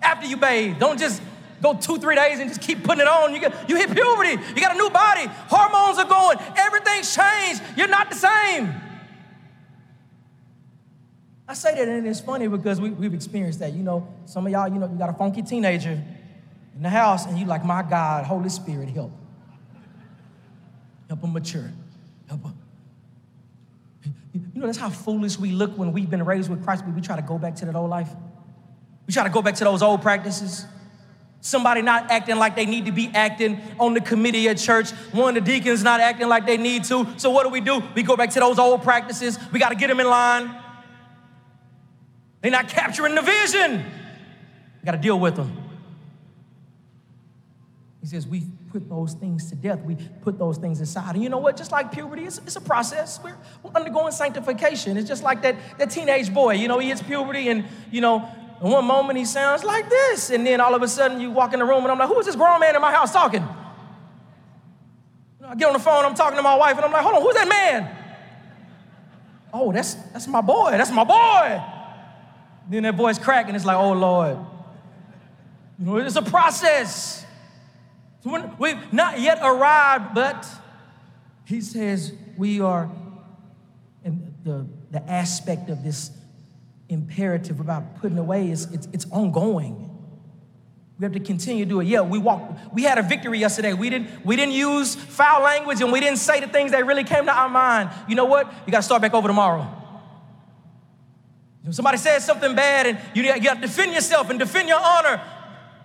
after 0.00 0.28
you 0.28 0.36
bathe. 0.36 0.78
Don't 0.78 0.98
just 0.98 1.20
go 1.60 1.74
two, 1.74 1.98
three 1.98 2.14
days 2.14 2.38
and 2.38 2.48
just 2.48 2.62
keep 2.62 2.84
putting 2.84 3.00
it 3.00 3.08
on. 3.08 3.34
You, 3.34 3.40
get, 3.40 3.68
you 3.68 3.74
hit 3.74 3.90
puberty. 3.90 4.30
You 4.30 4.60
got 4.60 4.76
a 4.76 4.78
new 4.78 4.90
body. 4.90 5.26
Hormones 5.48 5.98
are 5.98 6.08
going. 6.08 6.38
Everything's 6.56 7.12
changed. 7.12 7.60
You're 7.76 7.88
not 7.88 8.10
the 8.10 8.16
same. 8.16 8.72
I 11.48 11.54
say 11.54 11.74
that 11.74 11.88
and 11.88 12.06
it's 12.06 12.20
funny 12.20 12.46
because 12.46 12.80
we, 12.80 12.90
we've 12.90 13.12
experienced 13.12 13.58
that. 13.58 13.72
You 13.72 13.82
know, 13.82 14.06
some 14.26 14.46
of 14.46 14.52
y'all, 14.52 14.68
you 14.68 14.78
know, 14.78 14.88
you 14.88 14.96
got 14.96 15.10
a 15.10 15.14
funky 15.14 15.42
teenager 15.42 16.00
in 16.76 16.82
the 16.82 16.88
house 16.88 17.26
and 17.26 17.36
you 17.36 17.44
like, 17.44 17.64
my 17.64 17.82
God, 17.82 18.24
Holy 18.24 18.48
Spirit, 18.48 18.88
help. 18.90 19.10
Help 21.08 21.20
them 21.20 21.32
mature. 21.32 21.70
Help 22.28 22.42
them 22.42 22.54
you 24.34 24.60
know, 24.60 24.66
that's 24.66 24.78
how 24.78 24.90
foolish 24.90 25.38
we 25.38 25.52
look 25.52 25.78
when 25.78 25.92
we've 25.92 26.10
been 26.10 26.24
raised 26.24 26.50
with 26.50 26.64
Christ, 26.64 26.84
but 26.84 26.94
we 26.94 27.00
try 27.00 27.14
to 27.14 27.22
go 27.22 27.38
back 27.38 27.54
to 27.56 27.64
that 27.66 27.76
old 27.76 27.88
life. 27.88 28.08
We 29.06 29.12
try 29.12 29.22
to 29.22 29.30
go 29.30 29.42
back 29.42 29.54
to 29.56 29.64
those 29.64 29.80
old 29.80 30.02
practices. 30.02 30.66
Somebody 31.40 31.82
not 31.82 32.10
acting 32.10 32.36
like 32.36 32.56
they 32.56 32.66
need 32.66 32.86
to 32.86 32.92
be 32.92 33.10
acting 33.14 33.60
on 33.78 33.94
the 33.94 34.00
committee 34.00 34.48
at 34.48 34.58
church. 34.58 34.90
One 35.12 35.36
of 35.36 35.44
the 35.44 35.52
deacons 35.52 35.84
not 35.84 36.00
acting 36.00 36.28
like 36.28 36.46
they 36.46 36.56
need 36.56 36.84
to. 36.84 37.06
So 37.16 37.30
what 37.30 37.44
do 37.44 37.50
we 37.50 37.60
do? 37.60 37.82
We 37.94 38.02
go 38.02 38.16
back 38.16 38.30
to 38.30 38.40
those 38.40 38.58
old 38.58 38.82
practices. 38.82 39.38
We 39.52 39.60
got 39.60 39.68
to 39.68 39.76
get 39.76 39.88
them 39.88 40.00
in 40.00 40.08
line. 40.08 40.58
They're 42.40 42.50
not 42.50 42.68
capturing 42.68 43.14
the 43.14 43.22
vision. 43.22 43.84
We 44.82 44.86
got 44.86 44.92
to 44.92 44.98
deal 44.98 45.20
with 45.20 45.36
them. 45.36 45.56
He 48.00 48.06
says, 48.06 48.26
we 48.26 48.46
put 48.74 48.88
those 48.88 49.12
things 49.14 49.48
to 49.50 49.54
death. 49.54 49.78
We 49.84 49.94
put 50.22 50.36
those 50.36 50.58
things 50.58 50.80
aside. 50.80 51.14
And 51.14 51.22
you 51.22 51.28
know 51.28 51.38
what? 51.38 51.56
Just 51.56 51.70
like 51.70 51.92
puberty, 51.92 52.24
it's, 52.24 52.38
it's 52.38 52.56
a 52.56 52.60
process. 52.60 53.20
We're, 53.22 53.36
we're, 53.62 53.70
undergoing 53.70 54.10
sanctification. 54.10 54.96
It's 54.96 55.06
just 55.06 55.22
like 55.22 55.42
that, 55.42 55.54
that 55.78 55.90
teenage 55.90 56.34
boy. 56.34 56.54
You 56.54 56.66
know, 56.66 56.80
he 56.80 56.88
hits 56.88 57.00
puberty 57.00 57.50
and, 57.50 57.64
you 57.92 58.00
know, 58.00 58.28
in 58.60 58.68
one 58.68 58.84
moment 58.84 59.16
he 59.16 59.26
sounds 59.26 59.62
like 59.62 59.88
this. 59.88 60.30
And 60.30 60.44
then 60.44 60.60
all 60.60 60.74
of 60.74 60.82
a 60.82 60.88
sudden 60.88 61.20
you 61.20 61.30
walk 61.30 61.52
in 61.52 61.60
the 61.60 61.64
room 61.64 61.84
and 61.84 61.92
I'm 61.92 61.98
like, 62.00 62.08
who 62.08 62.18
is 62.18 62.26
this 62.26 62.34
grown 62.34 62.58
man 62.58 62.74
in 62.74 62.82
my 62.82 62.90
house 62.90 63.12
talking? 63.12 63.46
I 65.46 65.54
get 65.54 65.68
on 65.68 65.74
the 65.74 65.78
phone, 65.78 66.04
I'm 66.04 66.16
talking 66.16 66.36
to 66.36 66.42
my 66.42 66.56
wife, 66.56 66.74
and 66.74 66.84
I'm 66.84 66.90
like, 66.90 67.02
hold 67.02 67.14
on, 67.14 67.22
who's 67.22 67.34
that 67.36 67.46
man? 67.46 67.96
Oh, 69.52 69.70
that's 69.70 69.94
that's 70.12 70.26
my 70.26 70.40
boy, 70.40 70.72
that's 70.72 70.90
my 70.90 71.04
boy. 71.04 71.62
Then 72.68 72.82
that 72.84 72.96
voice 72.96 73.20
crack, 73.20 73.46
and 73.46 73.54
it's 73.54 73.64
like, 73.64 73.76
oh 73.76 73.92
Lord. 73.92 74.38
You 75.78 75.86
know, 75.86 75.96
it's 75.98 76.16
a 76.16 76.22
process. 76.22 77.23
We've 78.24 78.92
not 78.92 79.20
yet 79.20 79.38
arrived, 79.42 80.14
but 80.14 80.46
he 81.44 81.60
says 81.60 82.12
we 82.36 82.60
are 82.60 82.90
in 84.02 84.34
the, 84.44 84.66
the 84.90 85.02
aspect 85.10 85.68
of 85.68 85.84
this 85.84 86.10
imperative 86.88 87.60
about 87.60 87.96
putting 87.96 88.18
away 88.18 88.50
is 88.50 88.72
it's, 88.72 88.88
it's 88.92 89.06
ongoing. 89.10 89.90
We 90.98 91.04
have 91.04 91.12
to 91.12 91.20
continue 91.20 91.64
to 91.64 91.68
do 91.68 91.80
it. 91.80 91.86
Yeah, 91.86 92.02
we 92.02 92.18
walked, 92.18 92.72
we 92.72 92.84
had 92.84 92.98
a 92.98 93.02
victory 93.02 93.40
yesterday. 93.40 93.72
We 93.72 93.90
didn't, 93.90 94.24
we 94.24 94.36
didn't 94.36 94.54
use 94.54 94.94
foul 94.94 95.42
language 95.42 95.80
and 95.80 95.92
we 95.92 96.00
didn't 96.00 96.18
say 96.18 96.40
the 96.40 96.46
things 96.46 96.70
that 96.70 96.86
really 96.86 97.04
came 97.04 97.26
to 97.26 97.32
our 97.32 97.48
mind. 97.48 97.90
You 98.08 98.14
know 98.14 98.26
what? 98.26 98.46
You 98.64 98.70
got 98.70 98.78
to 98.78 98.84
start 98.84 99.02
back 99.02 99.12
over 99.12 99.26
tomorrow. 99.26 99.68
If 101.66 101.74
somebody 101.74 101.98
says 101.98 102.24
something 102.24 102.54
bad 102.54 102.86
and 102.86 102.98
you, 103.14 103.22
you 103.22 103.40
got 103.40 103.54
to 103.54 103.60
defend 103.60 103.92
yourself 103.92 104.30
and 104.30 104.38
defend 104.38 104.68
your 104.68 104.80
honor. 104.80 105.20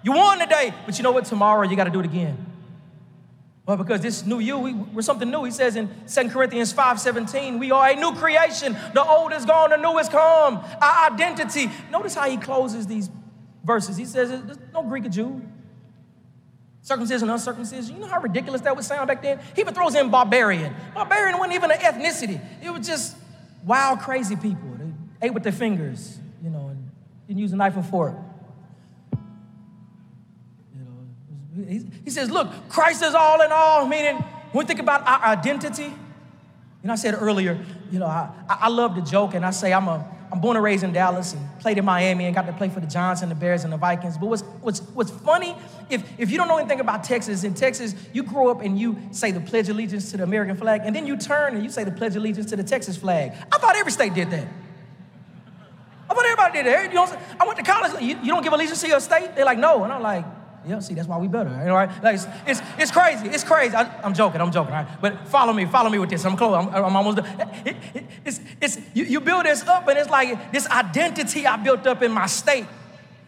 You 0.04 0.14
won 0.14 0.40
today, 0.40 0.74
but 0.86 0.98
you 0.98 1.04
know 1.04 1.12
what? 1.12 1.26
Tomorrow 1.26 1.68
you 1.68 1.76
got 1.76 1.86
to 1.86 1.90
do 1.90 2.00
it 2.00 2.06
again. 2.06 2.46
Well, 3.66 3.78
because 3.78 4.02
this 4.02 4.26
new 4.26 4.40
you, 4.40 4.58
we, 4.58 4.76
are 4.98 5.02
something 5.04 5.30
new. 5.30 5.44
He 5.44 5.52
says 5.52 5.76
in 5.76 5.90
2 6.12 6.30
Corinthians 6.30 6.72
5 6.72 7.00
17, 7.00 7.60
we 7.60 7.70
are 7.72 7.90
a 7.92 7.96
new 7.96 8.16
creation. 8.16 8.76
The 8.94 9.04
old 9.04 9.32
is 9.32 9.46
gone, 9.46 9.70
the 9.70 9.78
new 9.78 9.98
is 10.00 10.10
come. 10.10 10.64
Our 10.82 11.12
identity. 11.12 11.70
Notice 11.92 12.16
how 12.16 12.28
he 12.28 12.38
closes 12.38 12.88
these 12.88 13.10
verses. 13.64 13.96
He 13.96 14.06
says, 14.06 14.30
There's 14.30 14.58
no 14.74 14.82
Greek 14.84 15.06
or 15.06 15.10
Jew. 15.10 15.42
Circumcision, 16.82 17.30
uncircumcision. 17.30 17.94
You 17.94 18.02
know 18.02 18.08
how 18.08 18.20
ridiculous 18.20 18.62
that 18.62 18.76
would 18.76 18.86
sound 18.86 19.08
back 19.08 19.22
then? 19.22 19.40
He 19.54 19.62
even 19.62 19.76
throws 19.76 19.94
in 19.94 20.10
barbarian. 20.10 20.74
Barbarian 20.96 21.38
wasn't 21.38 21.56
even 21.56 21.70
an 21.70 21.78
ethnicity, 21.78 22.42
it 22.64 22.72
was 22.72 22.88
just 22.88 23.16
wild, 23.66 24.00
crazy 24.00 24.36
people. 24.36 24.68
They 24.80 25.28
ate 25.28 25.34
with 25.36 25.44
their 25.44 25.52
fingers, 25.52 26.18
you 26.44 26.50
know, 26.50 26.70
and 26.70 26.90
didn't 27.28 27.40
use 27.40 27.54
a 27.54 27.56
knife 27.56 27.76
and 27.76 27.86
fork. 27.86 28.16
He 31.56 32.10
says, 32.10 32.30
look, 32.30 32.48
Christ 32.70 33.04
is 33.04 33.16
all 33.16 33.42
in 33.42 33.52
all, 33.52 33.88
meaning 33.88 34.18
when 34.52 34.66
we 34.66 34.68
think 34.68 34.80
about 34.80 35.06
our 35.08 35.32
identity, 35.32 35.84
you 35.84 36.88
know, 36.88 36.94
I 36.94 36.96
said 36.96 37.16
earlier, 37.20 37.64
you 37.92 38.00
know, 38.00 38.06
I, 38.06 38.30
I 38.48 38.68
love 38.70 38.96
to 38.96 39.02
joke 39.02 39.34
and 39.34 39.46
I 39.46 39.52
say 39.52 39.74
I'm 39.74 39.88
a 39.88 40.20
I'm 40.32 40.40
born 40.42 40.56
and 40.56 40.64
raised 40.64 40.84
in 40.84 40.94
Dallas 40.94 41.34
and 41.34 41.60
played 41.60 41.80
in 41.80 41.86
Miami 41.86 42.26
and 42.26 42.36
got 42.36 42.46
to 42.46 42.54
play 42.54 42.70
for 42.70 42.80
the 42.80 42.88
Giants 42.88 43.24
and 43.24 43.32
the 43.32 43.36
Bears 43.36 43.64
and 43.64 43.74
the 43.74 43.78
Vikings. 43.78 44.18
But 44.18 44.28
what's, 44.28 44.44
what's, 44.62 44.80
what's 44.80 45.10
funny, 45.10 45.56
if, 45.90 46.08
if 46.20 46.30
you 46.30 46.38
don't 46.38 46.48
know 46.48 46.58
anything 46.58 46.80
about 46.80 47.04
Texas, 47.04 47.44
in 47.44 47.56
Texas, 47.56 47.96
you 48.14 48.22
grow 48.22 48.50
up 48.50 48.62
and 48.62 48.80
you 48.80 48.98
say 49.12 49.32
the 49.32 49.40
Pledge 49.40 49.70
of 49.70 49.76
Allegiance 49.76 50.12
to 50.12 50.18
the 50.18 50.24
American 50.24 50.56
flag, 50.56 50.82
and 50.84 50.96
then 50.96 51.08
you 51.08 51.18
turn 51.18 51.56
and 51.56 51.64
you 51.64 51.70
say 51.72 51.84
the 51.84 51.92
Pledge 51.92 52.12
of 52.12 52.18
Allegiance 52.18 52.48
to 52.52 52.56
the 52.56 52.64
Texas 52.64 52.96
flag. 52.96 53.34
I 53.52 53.58
thought 53.58 53.76
every 53.76 53.92
state 53.92 54.14
did 54.14 54.30
that. 54.30 54.48
I 56.10 56.14
thought 56.14 56.26
everybody 56.26 56.54
did 56.60 56.66
that. 56.68 56.90
You 56.90 56.96
know, 56.96 57.18
I 57.40 57.46
went 57.46 57.58
to 57.58 57.66
college. 57.66 58.02
You, 58.02 58.20
you 58.22 58.28
don't 58.28 58.44
give 58.44 58.54
allegiance 58.54 58.82
to 58.82 58.88
your 58.88 59.00
state? 59.00 59.36
They're 59.36 59.46
like, 59.46 59.60
no. 59.60 59.84
And 59.84 59.92
I'm 59.92 60.02
like, 60.02 60.26
yeah, 60.68 60.80
see, 60.80 60.94
that's 60.94 61.08
why 61.08 61.18
we 61.18 61.28
better. 61.28 61.50
All 61.50 61.76
right? 61.76 62.04
Like, 62.04 62.16
it's, 62.16 62.28
it's, 62.46 62.62
it's 62.78 62.92
crazy. 62.92 63.28
It's 63.30 63.44
crazy. 63.44 63.76
I, 63.76 64.06
am 64.06 64.14
joking. 64.14 64.42
I'm 64.42 64.52
joking. 64.52 64.74
All 64.74 64.84
right? 64.84 65.02
But 65.02 65.28
follow 65.28 65.54
me. 65.54 65.66
Follow 65.66 65.90
me 65.90 66.00
with 66.00 66.10
this. 66.10 66.26
I'm 66.26 66.36
close. 66.36 66.54
I'm, 66.54 66.74
I'm 66.74 66.96
almost 66.96 67.18
done. 67.18 67.50
It, 67.66 67.78
it, 67.94 68.06
it's, 68.26 68.40
it's, 68.62 68.78
you, 68.94 69.06
you 69.06 69.20
build 69.22 69.46
this 69.46 69.64
up, 69.64 69.88
and 69.88 69.98
it's 69.98 70.10
like 70.10 70.52
this 70.52 70.68
identity 70.68 71.48
I 71.48 71.58
built 71.58 71.88
up 71.88 72.02
in 72.02 72.12
my 72.12 72.26
state. 72.26 72.66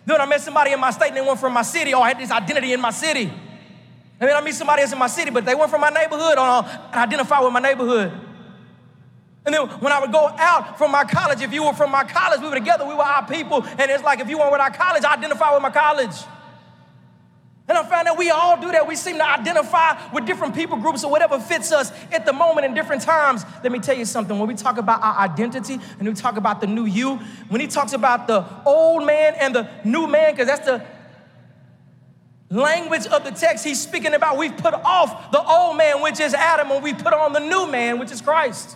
Then 0.06 0.20
I 0.20 0.26
met 0.26 0.42
somebody 0.42 0.72
in 0.72 0.80
my 0.80 0.92
state, 0.92 1.10
and 1.10 1.18
they 1.18 1.22
weren't 1.22 1.40
from 1.40 1.54
my 1.54 1.62
city. 1.62 1.94
Oh, 1.94 2.02
I 2.02 2.10
had 2.10 2.20
this 2.20 2.32
identity 2.32 2.74
in 2.74 2.82
my 2.82 2.92
city. 2.92 3.32
And 4.20 4.30
then 4.30 4.36
I 4.36 4.42
meet 4.42 4.56
somebody 4.56 4.82
else 4.82 4.92
in 4.92 5.00
my 5.00 5.08
city, 5.08 5.32
but 5.32 5.46
they 5.46 5.56
weren't 5.56 5.72
from 5.72 5.82
my 5.82 5.90
neighborhood. 5.90 6.38
Or 6.38 6.42
I 6.42 6.92
identify 6.94 7.40
with 7.40 7.54
my 7.54 7.60
neighborhood. 7.60 8.12
And 9.46 9.56
then 9.56 9.68
when 9.80 9.92
I 9.92 10.00
would 10.00 10.12
go 10.12 10.28
out 10.38 10.78
from 10.78 10.92
my 10.92 11.04
college, 11.04 11.42
if 11.42 11.52
you 11.52 11.64
were 11.64 11.74
from 11.74 11.90
my 11.92 12.04
college, 12.04 12.42
we 12.42 12.48
were 12.48 12.56
together, 12.56 12.86
we 12.86 12.94
were 12.94 13.02
our 13.02 13.26
people. 13.26 13.64
And 13.64 13.90
it's 13.90 14.04
like 14.04 14.20
if 14.20 14.30
you 14.30 14.38
weren't 14.38 14.52
with 14.52 14.62
our 14.62 14.70
college, 14.70 15.04
I 15.04 15.14
identify 15.14 15.52
with 15.54 15.64
my 15.64 15.72
college. 15.72 16.14
And 17.68 17.78
I 17.78 17.84
found 17.84 18.08
that 18.08 18.18
we 18.18 18.30
all 18.30 18.60
do 18.60 18.72
that. 18.72 18.88
We 18.88 18.96
seem 18.96 19.18
to 19.18 19.26
identify 19.26 19.98
with 20.12 20.26
different 20.26 20.56
people 20.56 20.78
groups 20.78 21.04
or 21.04 21.12
whatever 21.12 21.40
fits 21.40 21.72
us 21.72 21.92
at 22.12 22.26
the 22.26 22.34
moment 22.34 22.66
in 22.66 22.74
different 22.74 23.02
times. 23.02 23.46
Let 23.64 23.72
me 23.72 23.80
tell 23.80 23.96
you 23.96 24.06
something. 24.06 24.38
When 24.38 24.48
we 24.48 24.56
talk 24.56 24.78
about 24.78 25.02
our 25.02 25.20
identity 25.20 25.80
and 26.00 26.08
we 26.08 26.14
talk 26.14 26.38
about 26.38 26.60
the 26.60 26.68
new 26.68 26.86
you, 26.86 27.18
when 27.50 27.62
he 27.62 27.68
talks 27.68 27.94
about 27.94 28.28
the 28.28 28.46
old 28.66 29.06
man 29.06 29.36
and 29.40 29.56
the 29.56 29.70
new 29.86 30.08
man, 30.08 30.34
because 30.34 30.48
that's 30.48 30.66
the 30.66 30.84
language 32.50 33.06
of 33.08 33.24
the 33.24 33.32
text 33.32 33.64
he's 33.64 33.82
speaking 33.82 34.14
about, 34.14 34.38
we've 34.38 34.58
put 34.58 34.74
off 34.74 35.32
the 35.32 35.42
old 35.42 35.78
man, 35.78 36.02
which 36.02 36.20
is 36.20 36.34
Adam, 36.34 36.72
and 36.72 36.84
we 36.84 36.94
put 36.94 37.14
on 37.14 37.32
the 37.32 37.40
new 37.40 37.72
man, 37.72 38.00
which 38.00 38.12
is 38.12 38.22
Christ. 38.22 38.76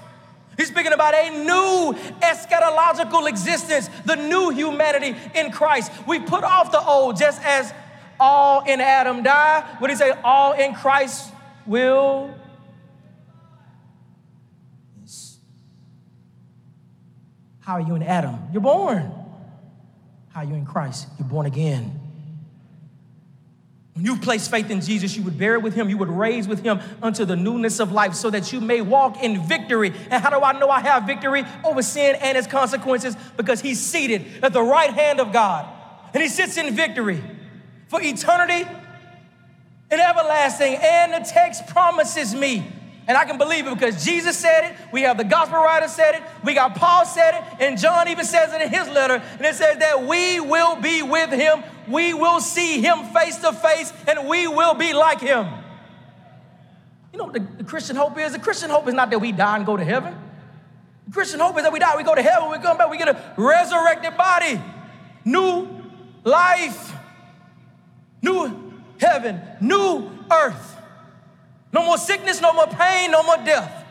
He's 0.58 0.70
speaking 0.70 0.94
about 0.94 1.14
a 1.14 1.44
new 1.44 1.94
eschatological 2.22 3.28
existence, 3.28 3.90
the 4.06 4.16
new 4.16 4.52
humanity 4.52 5.16
in 5.36 5.52
Christ. 5.52 5.92
We 6.08 6.20
put 6.20 6.46
off 6.46 6.72
the 6.72 6.82
old 6.82 7.18
just 7.18 7.44
as 7.44 7.74
all 8.20 8.64
in 8.66 8.82
Adam 8.82 9.24
die. 9.24 9.62
What 9.80 9.88
did 9.88 9.94
he 9.94 10.00
say? 10.00 10.12
All 10.24 10.54
in 10.54 10.74
Christ 10.74 11.32
will. 11.66 12.34
How 17.62 17.74
are 17.74 17.82
you 17.82 17.96
in 17.96 18.04
Adam? 18.04 18.38
You're 18.54 18.62
born. 18.62 19.12
How 20.30 20.42
are 20.42 20.44
you 20.44 20.54
in 20.54 20.66
Christ? 20.66 21.08
You're 21.18 21.28
born 21.28 21.48
again. 21.48 22.00
When 23.96 24.04
you 24.04 24.18
place 24.18 24.48
faith 24.48 24.70
in 24.70 24.82
Jesus, 24.82 25.16
you 25.16 25.24
would 25.24 25.38
bear 25.38 25.58
with 25.58 25.74
him, 25.74 25.90
you 25.90 25.98
would 25.98 26.10
raise 26.10 26.48
with 26.48 26.62
him 26.62 26.82
unto 27.02 27.24
the 27.24 27.36
newness 27.36 27.80
of 27.80 27.94
life 27.94 28.14
so 28.14 28.30
that 28.30 28.52
you 28.52 28.60
may 28.60 28.82
walk 28.82 29.24
in 29.24 29.48
victory. 29.48 29.94
And 30.12 30.22
how 30.22 30.30
do 30.30 30.44
I 30.44 30.60
know 30.60 30.70
I 30.70 30.82
have 30.82 31.08
victory 31.08 31.46
over 31.64 31.82
sin 31.82 32.18
and 32.22 32.38
its 32.38 32.46
consequences? 32.46 33.16
Because 33.38 33.62
he's 33.62 33.80
seated 33.80 34.26
at 34.44 34.52
the 34.52 34.62
right 34.62 34.94
hand 34.94 35.22
of 35.22 35.32
God 35.32 35.66
and 36.14 36.22
he 36.22 36.30
sits 36.30 36.58
in 36.58 36.76
victory 36.76 37.24
for 37.96 38.04
eternity 38.04 38.68
and 39.90 40.02
everlasting. 40.02 40.76
And 40.76 41.14
the 41.14 41.28
text 41.28 41.68
promises 41.68 42.36
me, 42.36 42.66
and 43.08 43.18
I 43.18 43.26
can 43.26 43.38
believe 43.38 43.68
it 43.68 43.74
because 43.74 44.04
Jesus 44.04 44.38
said 44.38 44.72
it, 44.72 44.78
we 44.92 45.02
have 45.04 45.18
the 45.18 45.24
gospel 45.24 45.60
writer 45.60 45.88
said 45.88 46.16
it, 46.16 46.24
we 46.44 46.54
got 46.54 46.76
Paul 46.76 47.06
said 47.06 47.36
it, 47.36 47.44
and 47.62 47.80
John 47.80 48.08
even 48.10 48.26
says 48.26 48.54
it 48.54 48.62
in 48.62 48.70
his 48.70 48.88
letter. 48.90 49.22
And 49.38 49.46
it 49.46 49.56
says 49.56 49.78
that 49.78 50.06
we 50.06 50.40
will 50.40 50.76
be 50.76 51.04
with 51.04 51.32
him, 51.32 51.64
we 51.88 52.14
will 52.14 52.42
see 52.42 52.82
him 52.82 53.04
face 53.14 53.38
to 53.38 53.54
face, 53.54 53.94
and 54.08 54.28
we 54.28 54.48
will 54.48 54.74
be 54.74 54.94
like 54.94 55.22
him. 55.22 55.48
You 57.14 57.20
know 57.20 57.26
what 57.26 57.34
the, 57.34 57.48
the 57.58 57.64
Christian 57.64 57.96
hope 57.96 58.18
is? 58.20 58.34
The 58.34 58.40
Christian 58.40 58.70
hope 58.70 58.88
is 58.88 58.94
not 58.94 59.10
that 59.12 59.20
we 59.20 59.32
die 59.32 59.56
and 59.58 59.66
go 59.66 59.78
to 59.78 59.86
heaven. 59.86 60.14
The 61.08 61.14
Christian 61.14 61.40
hope 61.40 61.56
is 61.58 61.64
that 61.64 61.72
we 61.72 61.80
die, 61.80 61.96
we 61.96 62.04
go 62.04 62.16
to 62.16 62.22
heaven, 62.22 62.50
we 62.50 62.58
come 62.58 62.78
back, 62.78 62.90
we 62.90 62.98
get 62.98 63.08
a 63.08 63.34
resurrected 63.38 64.18
body, 64.18 64.60
new 65.24 65.68
life 66.26 66.95
new 68.26 68.74
heaven, 69.00 69.42
new 69.62 70.10
earth. 70.32 70.78
No 71.72 71.86
more 71.86 71.98
sickness, 71.98 72.42
no 72.42 72.54
more 72.54 72.68
pain, 72.68 73.12
no 73.12 73.24
more 73.24 73.38
death. 73.38 73.84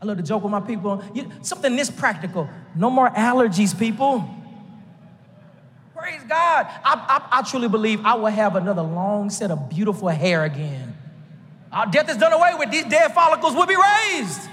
I 0.00 0.06
love 0.06 0.16
to 0.16 0.22
joke 0.22 0.42
with 0.42 0.52
my 0.52 0.60
people. 0.60 1.02
You, 1.12 1.30
something 1.42 1.74
this 1.74 1.90
practical. 1.90 2.48
No 2.74 2.88
more 2.88 3.10
allergies, 3.10 3.76
people. 3.76 4.28
Praise 5.96 6.22
God. 6.28 6.66
I, 6.84 6.94
I, 7.32 7.38
I, 7.38 7.42
truly 7.42 7.68
believe 7.68 8.04
I 8.04 8.14
will 8.14 8.26
have 8.26 8.54
another 8.54 8.82
long 8.82 9.30
set 9.30 9.50
of 9.50 9.68
beautiful 9.68 10.08
hair 10.08 10.44
again. 10.44 10.96
Our 11.72 11.86
death 11.86 12.08
is 12.08 12.16
done 12.16 12.32
away 12.32 12.52
with. 12.56 12.70
These 12.70 12.84
dead 12.84 13.12
follicles 13.12 13.54
will 13.54 13.66
be 13.66 13.74
raised. 13.74 14.48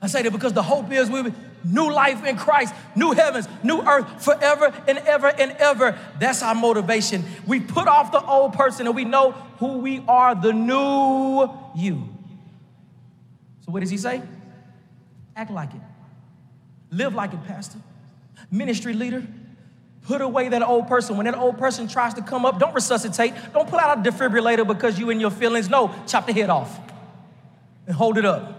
I 0.00 0.06
say 0.06 0.22
that 0.22 0.32
because 0.32 0.54
the 0.54 0.62
hope 0.62 0.90
is 0.90 1.10
we 1.10 1.30
new 1.66 1.92
life 1.92 2.24
in 2.24 2.36
Christ, 2.36 2.74
new 2.94 3.12
heavens, 3.12 3.48
new 3.62 3.82
earth, 3.82 4.24
forever 4.24 4.72
and 4.86 4.98
ever 4.98 5.28
and 5.28 5.52
ever. 5.52 5.98
That's 6.18 6.42
our 6.42 6.54
motivation. 6.54 7.24
We 7.46 7.60
put 7.60 7.88
off 7.88 8.12
the 8.12 8.24
old 8.24 8.52
person 8.52 8.86
and 8.86 8.94
we 8.94 9.04
know 9.04 9.32
who 9.58 9.78
we 9.78 10.02
are, 10.06 10.34
the 10.34 10.52
new 10.52 11.50
you. 11.74 12.08
So, 13.64 13.72
what 13.72 13.80
does 13.80 13.90
he 13.90 13.98
say? 13.98 14.22
Act 15.34 15.50
like 15.50 15.74
it, 15.74 15.80
live 16.90 17.14
like 17.14 17.32
it, 17.32 17.44
Pastor. 17.44 17.78
Ministry 18.50 18.94
leader, 18.94 19.26
put 20.02 20.20
away 20.20 20.48
that 20.48 20.62
old 20.62 20.86
person. 20.86 21.16
When 21.16 21.26
that 21.26 21.36
old 21.36 21.58
person 21.58 21.88
tries 21.88 22.14
to 22.14 22.22
come 22.22 22.46
up, 22.46 22.60
don't 22.60 22.74
resuscitate. 22.74 23.34
Don't 23.52 23.68
pull 23.68 23.78
out 23.78 23.98
a 23.98 24.10
defibrillator 24.10 24.66
because 24.66 24.98
you 24.98 25.10
in 25.10 25.18
your 25.20 25.30
feelings. 25.30 25.68
No, 25.68 25.92
chop 26.06 26.26
the 26.26 26.32
head 26.32 26.48
off 26.48 26.78
and 27.86 27.94
hold 27.94 28.18
it 28.18 28.24
up. 28.24 28.55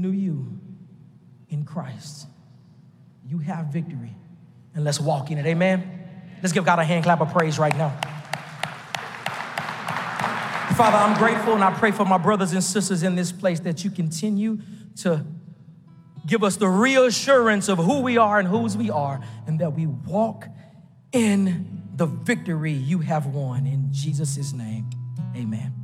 New 0.00 0.10
you 0.10 0.58
in 1.48 1.64
Christ. 1.64 2.26
You 3.26 3.38
have 3.38 3.66
victory. 3.66 4.16
And 4.74 4.84
let's 4.84 5.00
walk 5.00 5.30
in 5.30 5.38
it. 5.38 5.46
Amen. 5.46 5.98
Let's 6.42 6.52
give 6.52 6.64
God 6.64 6.78
a 6.78 6.84
hand 6.84 7.04
clap 7.04 7.20
of 7.20 7.32
praise 7.32 7.58
right 7.58 7.76
now. 7.76 7.90
Father, 10.76 10.96
I'm 10.96 11.18
grateful 11.18 11.54
and 11.54 11.62
I 11.62 11.74
pray 11.74 11.90
for 11.90 12.06
my 12.06 12.16
brothers 12.16 12.52
and 12.52 12.64
sisters 12.64 13.02
in 13.02 13.14
this 13.14 13.32
place 13.32 13.60
that 13.60 13.84
you 13.84 13.90
continue 13.90 14.58
to 15.02 15.24
give 16.26 16.42
us 16.42 16.56
the 16.56 16.68
reassurance 16.68 17.68
of 17.68 17.78
who 17.78 18.00
we 18.00 18.16
are 18.16 18.38
and 18.38 18.48
whose 18.48 18.76
we 18.76 18.90
are, 18.90 19.20
and 19.46 19.58
that 19.58 19.72
we 19.74 19.86
walk 19.86 20.46
in 21.12 21.82
the 21.96 22.06
victory 22.06 22.72
you 22.72 23.00
have 23.00 23.26
won. 23.26 23.66
In 23.66 23.88
Jesus' 23.90 24.52
name, 24.52 24.88
amen. 25.36 25.79